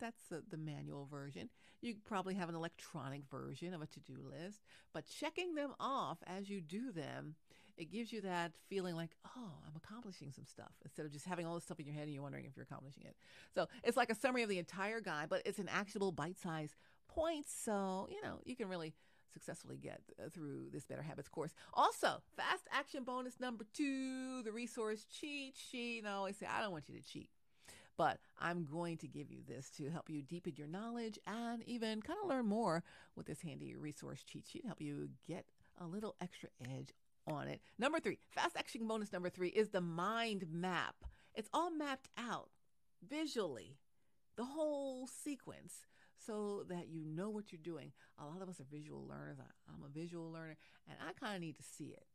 that's 0.00 0.22
the, 0.30 0.42
the 0.50 0.56
manual 0.56 1.06
version. 1.06 1.48
You 1.80 1.94
probably 2.04 2.34
have 2.34 2.48
an 2.48 2.54
electronic 2.54 3.22
version 3.30 3.74
of 3.74 3.82
a 3.82 3.86
to 3.86 4.00
do 4.00 4.16
list, 4.22 4.62
but 4.92 5.04
checking 5.06 5.54
them 5.54 5.74
off 5.78 6.18
as 6.26 6.48
you 6.48 6.60
do 6.60 6.92
them, 6.92 7.34
it 7.76 7.90
gives 7.90 8.12
you 8.12 8.22
that 8.22 8.52
feeling 8.68 8.96
like, 8.96 9.10
oh, 9.36 9.52
I'm 9.66 9.76
accomplishing 9.76 10.32
some 10.32 10.46
stuff 10.46 10.72
instead 10.84 11.04
of 11.04 11.12
just 11.12 11.26
having 11.26 11.46
all 11.46 11.54
this 11.54 11.64
stuff 11.64 11.78
in 11.78 11.86
your 11.86 11.94
head 11.94 12.04
and 12.04 12.14
you're 12.14 12.22
wondering 12.22 12.46
if 12.46 12.56
you're 12.56 12.64
accomplishing 12.64 13.04
it. 13.04 13.16
So 13.54 13.66
it's 13.84 13.96
like 13.96 14.10
a 14.10 14.14
summary 14.14 14.42
of 14.42 14.48
the 14.48 14.58
entire 14.58 15.00
guide, 15.00 15.28
but 15.28 15.42
it's 15.44 15.58
an 15.58 15.68
actionable 15.68 16.12
bite 16.12 16.38
sized 16.38 16.74
points. 17.08 17.52
So, 17.54 18.08
you 18.10 18.22
know, 18.22 18.40
you 18.44 18.56
can 18.56 18.68
really 18.68 18.94
successfully 19.32 19.76
get 19.76 20.00
uh, 20.18 20.30
through 20.30 20.70
this 20.72 20.86
Better 20.86 21.02
Habits 21.02 21.28
course. 21.28 21.52
Also, 21.74 22.22
fast 22.36 22.66
action 22.72 23.04
bonus 23.04 23.38
number 23.38 23.66
two, 23.74 24.42
the 24.42 24.52
resource 24.52 25.04
cheat 25.04 25.54
sheet. 25.70 25.98
And 25.98 26.08
I 26.08 26.12
always 26.12 26.36
say, 26.38 26.46
I 26.46 26.62
don't 26.62 26.72
want 26.72 26.88
you 26.88 26.98
to 26.98 27.06
cheat. 27.06 27.28
But 27.96 28.18
I'm 28.38 28.66
going 28.70 28.98
to 28.98 29.08
give 29.08 29.30
you 29.30 29.38
this 29.46 29.70
to 29.78 29.90
help 29.90 30.10
you 30.10 30.22
deepen 30.22 30.54
your 30.56 30.66
knowledge 30.66 31.18
and 31.26 31.62
even 31.66 32.02
kind 32.02 32.18
of 32.22 32.28
learn 32.28 32.46
more 32.46 32.82
with 33.14 33.26
this 33.26 33.40
handy 33.40 33.74
resource 33.74 34.22
cheat 34.22 34.46
sheet, 34.46 34.66
help 34.66 34.80
you 34.80 35.08
get 35.26 35.46
a 35.80 35.86
little 35.86 36.14
extra 36.20 36.50
edge 36.62 36.92
on 37.26 37.48
it. 37.48 37.60
Number 37.78 37.98
three, 37.98 38.18
fast 38.30 38.56
action 38.56 38.86
bonus 38.86 39.12
number 39.12 39.30
three 39.30 39.48
is 39.48 39.70
the 39.70 39.80
mind 39.80 40.46
map. 40.50 40.96
It's 41.34 41.48
all 41.52 41.70
mapped 41.70 42.08
out 42.18 42.50
visually, 43.06 43.76
the 44.36 44.44
whole 44.44 45.06
sequence, 45.06 45.86
so 46.18 46.64
that 46.68 46.88
you 46.88 47.04
know 47.04 47.30
what 47.30 47.52
you're 47.52 47.60
doing. 47.62 47.92
A 48.18 48.24
lot 48.26 48.42
of 48.42 48.48
us 48.48 48.60
are 48.60 48.66
visual 48.70 49.06
learners. 49.06 49.38
I'm 49.68 49.84
a 49.84 49.88
visual 49.88 50.30
learner, 50.30 50.56
and 50.88 50.96
I 51.06 51.12
kind 51.12 51.34
of 51.34 51.40
need 51.40 51.56
to 51.56 51.62
see 51.62 51.88
it. 51.88 52.06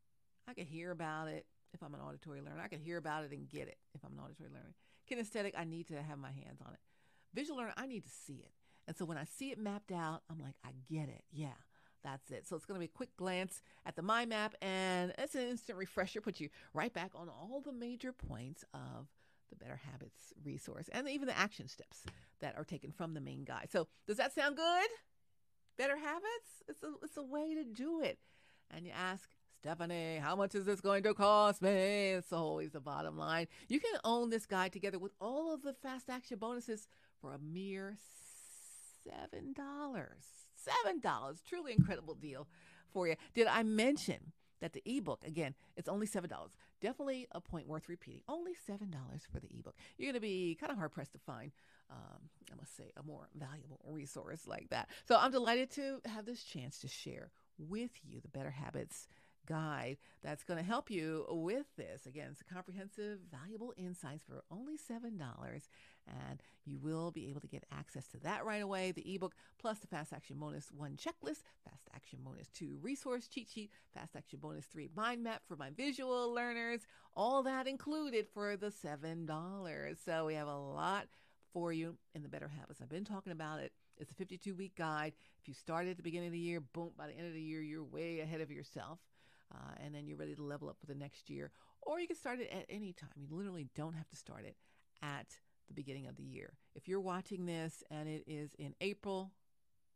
I 0.47 0.53
can 0.53 0.65
hear 0.65 0.91
about 0.91 1.27
it 1.27 1.45
if 1.73 1.83
I'm 1.83 1.93
an 1.93 2.01
auditory 2.01 2.41
learner. 2.41 2.61
I 2.63 2.67
can 2.67 2.79
hear 2.79 2.97
about 2.97 3.23
it 3.23 3.31
and 3.31 3.47
get 3.47 3.67
it 3.67 3.77
if 3.93 4.03
I'm 4.03 4.13
an 4.13 4.19
auditory 4.19 4.49
learner. 4.49 4.73
Kinesthetic, 5.11 5.53
I 5.57 5.65
need 5.65 5.87
to 5.87 6.01
have 6.01 6.17
my 6.17 6.31
hands 6.31 6.61
on 6.65 6.73
it. 6.73 6.79
Visual 7.33 7.57
learner, 7.57 7.73
I 7.77 7.85
need 7.85 8.03
to 8.03 8.09
see 8.09 8.35
it. 8.35 8.51
And 8.87 8.95
so 8.95 9.05
when 9.05 9.17
I 9.17 9.25
see 9.25 9.51
it 9.51 9.59
mapped 9.59 9.91
out, 9.91 10.21
I'm 10.29 10.39
like, 10.39 10.55
I 10.65 10.69
get 10.89 11.09
it. 11.09 11.23
Yeah, 11.31 11.57
that's 12.03 12.31
it. 12.31 12.47
So 12.47 12.55
it's 12.55 12.65
going 12.65 12.75
to 12.75 12.79
be 12.79 12.91
a 12.91 12.97
quick 12.97 13.15
glance 13.17 13.61
at 13.85 13.95
the 13.95 14.01
mind 14.01 14.29
map, 14.29 14.55
and 14.61 15.13
it's 15.17 15.35
an 15.35 15.47
instant 15.47 15.77
refresher, 15.77 16.21
put 16.21 16.39
you 16.39 16.49
right 16.73 16.93
back 16.93 17.11
on 17.15 17.29
all 17.29 17.61
the 17.63 17.73
major 17.73 18.11
points 18.11 18.63
of 18.73 19.07
the 19.49 19.55
Better 19.57 19.79
Habits 19.91 20.33
resource 20.43 20.89
and 20.93 21.09
even 21.09 21.27
the 21.27 21.37
action 21.37 21.67
steps 21.67 22.03
that 22.39 22.55
are 22.57 22.63
taken 22.63 22.91
from 22.91 23.13
the 23.13 23.21
main 23.21 23.43
guide. 23.43 23.67
So 23.69 23.87
does 24.07 24.17
that 24.17 24.33
sound 24.33 24.55
good? 24.55 24.89
Better 25.77 25.97
Habits? 25.97 26.63
It's 26.67 26.83
a, 26.83 26.93
it's 27.03 27.17
a 27.17 27.23
way 27.23 27.53
to 27.55 27.63
do 27.65 28.01
it. 28.01 28.17
And 28.69 28.85
you 28.85 28.93
ask, 28.97 29.29
Stephanie, 29.61 30.17
how 30.17 30.35
much 30.35 30.55
is 30.55 30.65
this 30.65 30.81
going 30.81 31.03
to 31.03 31.13
cost 31.13 31.61
me? 31.61 31.69
It's 31.69 32.33
always 32.33 32.71
the 32.71 32.79
bottom 32.79 33.15
line. 33.15 33.45
You 33.67 33.79
can 33.79 33.91
own 34.03 34.31
this 34.31 34.47
guide 34.47 34.73
together 34.73 34.97
with 34.97 35.11
all 35.21 35.53
of 35.53 35.61
the 35.61 35.73
fast 35.73 36.09
action 36.09 36.39
bonuses 36.39 36.87
for 37.21 37.31
a 37.31 37.37
mere 37.37 37.99
$7. 39.07 39.53
$7. 39.53 41.45
Truly 41.47 41.73
incredible 41.73 42.15
deal 42.15 42.47
for 42.91 43.07
you. 43.07 43.15
Did 43.35 43.45
I 43.45 43.61
mention 43.61 44.31
that 44.61 44.73
the 44.73 44.81
ebook, 44.83 45.23
again, 45.27 45.53
it's 45.77 45.87
only 45.87 46.07
$7. 46.07 46.27
Definitely 46.81 47.27
a 47.31 47.39
point 47.39 47.67
worth 47.67 47.87
repeating. 47.87 48.21
Only 48.27 48.53
$7 48.67 48.91
for 49.31 49.39
the 49.39 49.49
ebook. 49.55 49.75
You're 49.95 50.07
going 50.07 50.15
to 50.15 50.21
be 50.21 50.57
kind 50.59 50.71
of 50.71 50.79
hard 50.79 50.91
pressed 50.91 51.13
to 51.13 51.19
find, 51.19 51.51
um, 51.91 52.29
I 52.51 52.55
must 52.55 52.75
say, 52.75 52.91
a 52.97 53.03
more 53.03 53.29
valuable 53.35 53.79
resource 53.87 54.47
like 54.47 54.69
that. 54.71 54.89
So 55.07 55.17
I'm 55.19 55.31
delighted 55.31 55.69
to 55.73 55.99
have 56.07 56.25
this 56.25 56.43
chance 56.43 56.79
to 56.79 56.87
share 56.87 57.29
with 57.59 57.91
you 58.03 58.21
the 58.21 58.27
Better 58.27 58.49
Habits 58.49 59.07
guide 59.45 59.97
that's 60.23 60.43
going 60.43 60.57
to 60.57 60.65
help 60.65 60.89
you 60.89 61.25
with 61.29 61.65
this. 61.77 62.05
Again, 62.05 62.29
it's 62.31 62.41
a 62.41 62.53
comprehensive, 62.53 63.19
valuable 63.31 63.73
insights 63.77 64.23
for 64.23 64.43
only 64.51 64.75
$7. 64.77 65.19
And 66.07 66.41
you 66.65 66.77
will 66.79 67.11
be 67.11 67.29
able 67.29 67.41
to 67.41 67.47
get 67.47 67.65
access 67.71 68.07
to 68.09 68.19
that 68.19 68.45
right 68.45 68.61
away 68.61 68.91
the 68.91 69.15
ebook, 69.15 69.35
plus 69.59 69.79
the 69.79 69.87
Fast 69.87 70.13
Action 70.13 70.37
Bonus 70.39 70.71
1 70.71 70.97
checklist, 70.97 71.43
Fast 71.63 71.89
Action 71.93 72.19
Bonus 72.23 72.49
2 72.49 72.79
resource 72.81 73.27
cheat 73.27 73.49
sheet, 73.49 73.71
Fast 73.93 74.15
Action 74.15 74.39
Bonus 74.41 74.65
3 74.65 74.89
mind 74.95 75.23
map 75.23 75.41
for 75.47 75.55
my 75.55 75.69
visual 75.69 76.33
learners, 76.33 76.81
all 77.15 77.43
that 77.43 77.67
included 77.67 78.27
for 78.33 78.57
the 78.57 78.71
$7. 78.71 79.95
So 80.03 80.25
we 80.25 80.33
have 80.35 80.47
a 80.47 80.57
lot 80.57 81.07
for 81.53 81.73
you 81.73 81.97
in 82.15 82.23
the 82.23 82.29
Better 82.29 82.47
Habits. 82.47 82.79
I've 82.81 82.89
been 82.89 83.05
talking 83.05 83.31
about 83.31 83.59
it. 83.59 83.71
It's 83.97 84.11
a 84.11 84.15
52 84.15 84.55
week 84.55 84.75
guide. 84.75 85.13
If 85.41 85.47
you 85.47 85.53
start 85.53 85.87
at 85.87 85.97
the 85.97 86.03
beginning 86.03 86.27
of 86.27 86.33
the 86.33 86.39
year, 86.39 86.61
boom, 86.61 86.91
by 86.97 87.07
the 87.07 87.13
end 87.13 87.27
of 87.27 87.33
the 87.33 87.41
year, 87.41 87.61
you're 87.61 87.83
way 87.83 88.19
ahead 88.19 88.41
of 88.41 88.51
yourself. 88.51 88.99
Uh, 89.53 89.73
and 89.83 89.93
then 89.93 90.07
you're 90.07 90.17
ready 90.17 90.35
to 90.35 90.43
level 90.43 90.69
up 90.69 90.77
for 90.79 90.85
the 90.85 90.95
next 90.95 91.29
year. 91.29 91.51
Or 91.81 91.99
you 91.99 92.07
can 92.07 92.15
start 92.15 92.39
it 92.39 92.49
at 92.51 92.65
any 92.69 92.93
time. 92.93 93.09
You 93.15 93.27
literally 93.29 93.67
don't 93.75 93.93
have 93.93 94.07
to 94.09 94.15
start 94.15 94.45
it 94.45 94.55
at 95.01 95.27
the 95.67 95.73
beginning 95.73 96.07
of 96.07 96.15
the 96.15 96.23
year. 96.23 96.53
If 96.75 96.87
you're 96.87 97.01
watching 97.01 97.45
this 97.45 97.83
and 97.89 98.07
it 98.07 98.23
is 98.27 98.53
in 98.57 98.73
April, 98.81 99.31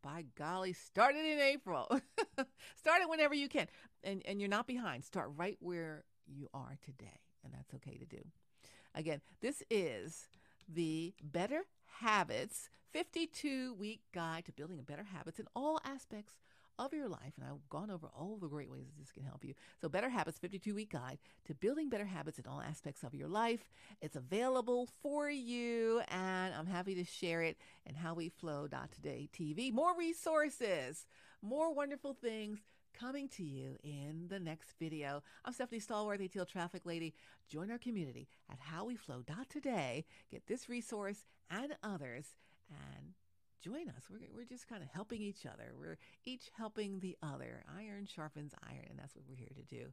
by 0.02 0.26
golly, 0.38 0.74
start 0.74 1.16
it 1.16 1.26
in 1.26 1.40
April. 1.40 1.88
start 2.76 3.02
it 3.02 3.10
whenever 3.10 3.34
you 3.34 3.48
can. 3.48 3.68
And, 4.04 4.22
and 4.26 4.40
you're 4.40 4.50
not 4.50 4.68
behind. 4.68 5.04
Start 5.04 5.32
right 5.36 5.58
where 5.60 6.04
you 6.28 6.48
are 6.54 6.78
today. 6.84 7.22
And 7.44 7.54
that's 7.54 7.74
okay 7.76 7.98
to 7.98 8.06
do. 8.06 8.22
Again, 8.94 9.22
this 9.42 9.64
is 9.70 10.28
the 10.68 11.14
Better 11.22 11.64
Habits 12.00 12.70
52 12.96 13.74
week 13.74 14.00
guide 14.14 14.46
to 14.46 14.54
building 14.54 14.82
better 14.88 15.04
habits 15.04 15.38
in 15.38 15.48
all 15.54 15.82
aspects 15.84 16.36
of 16.80 16.94
your 16.94 17.10
life. 17.10 17.34
And 17.36 17.46
I've 17.46 17.68
gone 17.70 17.92
over 17.92 18.08
all 18.18 18.38
the 18.40 18.48
great 18.48 18.72
ways 18.72 18.86
that 18.86 18.98
this 18.98 19.12
can 19.12 19.26
help 19.26 19.44
you. 19.44 19.54
So, 19.82 19.90
Better 19.90 20.08
Habits 20.08 20.40
52 20.40 20.74
week 20.74 20.94
guide 20.94 21.18
to 21.44 21.54
building 21.56 21.90
better 21.90 22.06
habits 22.06 22.40
in 22.40 22.46
all 22.48 22.62
aspects 22.62 23.04
of 23.04 23.14
your 23.14 23.28
life. 23.28 23.70
It's 24.02 24.16
available 24.16 24.88
for 25.02 25.30
you, 25.30 26.04
and 26.08 26.54
I'm 26.54 26.68
happy 26.68 26.96
to 26.96 27.04
share 27.04 27.42
it 27.42 27.58
in 27.86 27.96
howweflow.today 27.96 29.28
TV. 29.38 29.74
More 29.74 29.94
resources, 29.98 31.06
more 31.42 31.74
wonderful 31.74 32.14
things 32.14 32.60
coming 32.98 33.28
to 33.28 33.44
you 33.44 33.76
in 33.84 34.28
the 34.30 34.40
next 34.40 34.72
video. 34.80 35.22
I'm 35.44 35.52
Stephanie 35.52 35.82
Stallworth, 35.82 36.22
ATL 36.22 36.48
Traffic 36.48 36.86
Lady. 36.86 37.14
Join 37.50 37.72
our 37.72 37.78
community 37.78 38.30
at 38.50 38.60
howweflow.today. 38.74 40.06
Get 40.32 40.48
this 40.48 40.70
resource 40.70 41.26
and 41.52 41.76
others 41.84 42.38
and 42.70 43.14
join 43.64 43.90
us. 43.90 44.04
We're, 44.10 44.20
we're 44.36 44.46
just 44.46 44.68
kind 44.68 44.84
of 44.84 44.90
helping 44.90 45.22
each 45.22 45.46
other. 45.46 45.74
We're 45.78 45.98
each 46.26 46.50
helping 46.56 47.00
the 47.00 47.18
other. 47.24 47.64
Iron 47.78 48.06
sharpens 48.06 48.54
iron, 48.64 48.86
and 48.90 49.00
that's 49.00 49.16
what 49.16 49.26
we're 49.28 49.36
here 49.36 49.56
to 49.56 49.64
do. 49.64 49.92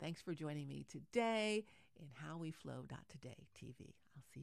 Thanks 0.00 0.20
for 0.22 0.34
joining 0.34 0.68
me 0.68 0.86
today 0.88 1.64
in 1.98 2.06
How 2.12 2.36
We 2.36 2.52
Flow. 2.52 2.84
Today 3.08 3.48
TV. 3.56 3.94
I'll 4.16 4.22
see. 4.22 4.36